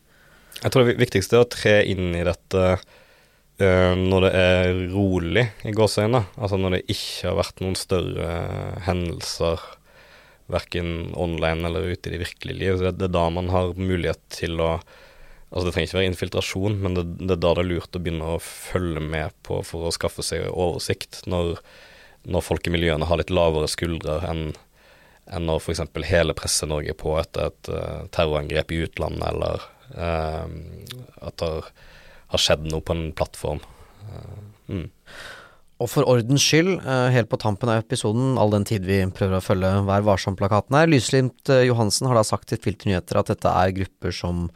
Jeg 0.61 0.73
tror 0.73 0.85
det 0.87 0.99
viktigste 1.01 1.39
er 1.39 1.45
å 1.45 1.49
tre 1.49 1.77
inn 1.89 2.11
i 2.17 2.25
dette 2.27 2.65
når 3.61 4.25
det 4.25 4.31
er 4.39 4.79
rolig, 4.95 5.45
i 5.69 5.75
gåseøynene, 5.77 6.23
altså 6.41 6.57
når 6.61 6.79
det 6.79 6.81
ikke 6.95 7.29
har 7.29 7.37
vært 7.41 7.61
noen 7.61 7.77
større 7.79 8.31
hendelser, 8.87 9.63
verken 10.51 11.13
online 11.15 11.69
eller 11.69 11.93
ute 11.93 12.11
i 12.11 12.15
det 12.15 12.25
virkelige 12.25 12.59
liv, 12.59 12.81
det, 12.81 12.97
det, 12.99 13.07
er 13.07 13.15
da 13.15 13.29
man 13.33 13.51
har 13.55 13.77
mulighet 13.79 14.23
til 14.33 14.61
å 14.63 14.75
Altså 15.51 15.67
Det 15.67 15.71
trenger 15.75 15.89
ikke 15.89 15.97
være 15.99 16.09
infiltrasjon, 16.13 16.75
men 16.79 16.95
det, 16.95 17.03
det, 17.19 17.33
er 17.35 17.39
da 17.43 17.51
det 17.59 17.63
er 17.65 17.67
lurt 17.73 17.97
å 17.99 17.99
begynne 17.99 18.27
å 18.37 18.43
følge 18.45 19.01
med 19.03 19.33
på 19.43 19.57
for 19.67 19.89
å 19.89 19.91
skaffe 19.91 20.23
seg 20.23 20.45
oversikt, 20.47 21.25
når, 21.27 21.57
når 22.23 22.45
folk 22.47 22.69
i 22.69 22.73
miljøene 22.77 23.09
har 23.11 23.19
litt 23.19 23.33
lavere 23.35 23.67
skuldre 23.67 24.21
enn 24.31 24.53
enn 25.31 25.47
når 25.47 25.59
f.eks. 25.63 25.83
hele 26.07 26.37
Presse-Norge 26.39 26.95
på 26.99 27.17
etter 27.19 27.51
et 27.51 27.71
uh, 27.71 28.07
terrorangrep 28.15 28.71
i 28.75 28.81
utlandet, 28.87 29.27
eller 29.27 29.67
uh, 29.95 30.47
at 31.27 31.43
det 31.43 31.51
har 32.31 32.43
skjedd 32.43 32.71
noe 32.71 32.85
på 32.85 32.97
en 32.97 33.11
plattform. 33.17 33.61
Eh, 34.07 34.41
mm. 34.75 34.89
Og 35.81 35.89
for 35.89 36.05
ordens 36.13 36.45
skyld, 36.45 36.75
eh, 36.85 37.09
helt 37.15 37.31
på 37.33 37.41
tampen 37.41 37.71
av 37.73 37.81
episoden, 37.81 38.37
all 38.39 38.53
den 38.53 38.67
tid 38.69 38.85
vi 38.85 39.01
prøver 39.17 39.39
å 39.39 39.45
følge 39.45 39.71
Vær 39.89 40.05
varsom-plakaten 40.05 40.77
her, 40.77 40.91
Lyslimt 40.93 41.49
eh, 41.49 41.65
Johansen 41.71 42.11
har 42.11 42.19
da 42.19 42.25
sagt 42.27 42.51
til 42.51 42.61
Filter 42.61 42.91
Nyheter 42.91 43.21
at 43.21 43.33
dette 43.33 43.49
er 43.49 43.73
grupper 43.79 44.13
som 44.13 44.51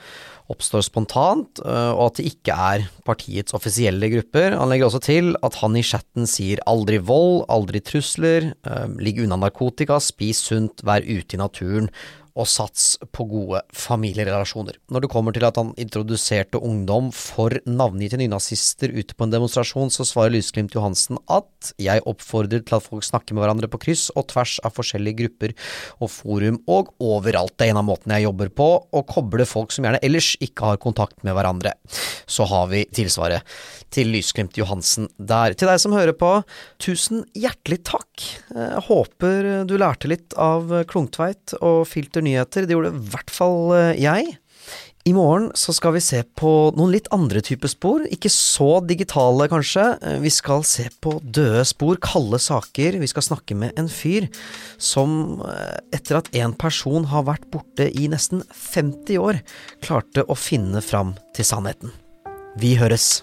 oppstår 0.52 0.82
spontant, 0.84 1.62
og 1.64 2.00
at 2.04 2.18
det 2.18 2.26
ikke 2.28 2.52
er 2.52 2.82
partiets 3.08 3.54
offisielle 3.56 4.10
grupper. 4.12 4.52
Han 4.52 4.68
legger 4.68 4.90
også 4.90 5.00
til 5.00 5.30
at 5.40 5.56
han 5.62 5.78
i 5.80 5.80
chatten 5.80 6.28
sier 6.28 6.60
aldri 6.68 6.98
vold, 7.00 7.46
aldri 7.48 7.80
trusler, 7.80 8.50
ligg 9.00 9.22
unna 9.24 9.38
narkotika, 9.40 9.96
spis 10.04 10.42
sunt, 10.50 10.84
vær 10.84 11.00
ute 11.00 11.38
i 11.38 11.40
naturen, 11.40 11.88
og 12.34 12.48
sats 12.50 12.96
på 13.14 13.26
gode 13.30 13.60
familierelasjoner. 13.74 14.76
Når 14.90 15.04
det 15.04 15.10
kommer 15.12 15.34
til 15.34 15.46
at 15.46 15.58
han 15.60 15.70
introduserte 15.80 16.58
ungdom 16.58 17.12
for 17.14 17.54
navngitte 17.68 18.18
nynazister 18.18 18.90
ute 18.90 19.14
på 19.14 19.26
en 19.26 19.34
demonstrasjon, 19.34 19.92
så 19.94 20.06
svarer 20.08 20.34
Lysglimt 20.34 20.74
Johansen 20.74 21.20
at 21.30 21.70
jeg 21.80 22.02
oppfordrer 22.10 22.64
til 22.66 22.78
at 22.78 22.86
folk 22.86 23.06
snakker 23.06 23.36
med 23.36 23.44
hverandre 23.44 23.70
på 23.70 23.80
kryss 23.86 24.08
og 24.18 24.26
tvers 24.32 24.56
av 24.66 24.74
forskjellige 24.74 25.20
grupper 25.22 25.54
og 26.00 26.10
forum 26.10 26.58
og 26.66 26.90
overalt. 26.98 27.54
Det 27.54 27.68
er 27.68 27.74
en 27.74 27.82
av 27.84 27.86
måtene 27.86 28.18
jeg 28.18 28.26
jobber 28.26 28.50
på, 28.50 28.68
å 28.82 29.04
koble 29.06 29.46
folk 29.48 29.74
som 29.74 29.86
gjerne 29.86 30.02
ellers 30.02 30.32
ikke 30.42 30.72
har 30.72 30.82
kontakt 30.82 31.22
med 31.22 31.38
hverandre. 31.38 31.76
Så 32.26 32.48
har 32.50 32.66
vi 32.72 32.82
tilsvaret 32.94 33.46
til 33.94 34.10
Lysglimt 34.10 34.58
Johansen 34.58 35.06
der. 35.22 35.54
Til 35.54 35.70
deg 35.70 35.78
som 35.78 35.94
hører 35.94 36.16
på, 36.18 36.32
tusen 36.82 37.22
hjertelig 37.38 37.84
takk. 37.86 38.26
Jeg 38.50 38.84
håper 38.88 39.50
du 39.68 39.76
lærte 39.78 40.10
litt 40.10 40.34
av 40.40 40.72
Klungtveit 40.90 41.54
og 41.60 41.84
Filter 41.86 42.23
nyheter. 42.24 42.66
Det 42.66 42.76
gjorde 42.76 42.94
i 42.94 43.04
hvert 43.12 43.32
fall 43.32 43.76
eh, 43.76 43.92
jeg. 44.02 44.38
I 45.04 45.12
morgen 45.12 45.50
så 45.52 45.74
skal 45.76 45.92
vi 45.98 46.00
se 46.00 46.22
på 46.40 46.50
noen 46.78 46.94
litt 46.94 47.10
andre 47.12 47.42
typer 47.44 47.68
spor, 47.68 48.06
ikke 48.08 48.30
så 48.32 48.78
digitale 48.88 49.50
kanskje. 49.52 49.84
Eh, 50.00 50.16
vi 50.22 50.32
skal 50.32 50.64
se 50.64 50.86
på 51.04 51.18
døde 51.20 51.60
spor, 51.68 52.00
kalde 52.00 52.40
saker. 52.40 52.96
Vi 53.02 53.10
skal 53.12 53.26
snakke 53.26 53.56
med 53.58 53.76
en 53.80 53.90
fyr 53.92 54.30
som, 54.80 55.42
eh, 55.44 55.76
etter 55.92 56.22
at 56.22 56.32
en 56.32 56.56
person 56.56 57.04
har 57.12 57.28
vært 57.28 57.50
borte 57.52 57.90
i 57.92 58.08
nesten 58.08 58.42
50 58.48 59.20
år, 59.20 59.42
klarte 59.82 60.24
å 60.24 60.34
finne 60.36 60.80
fram 60.80 61.18
til 61.36 61.44
sannheten. 61.44 61.92
Vi 62.56 62.76
høres. 62.80 63.20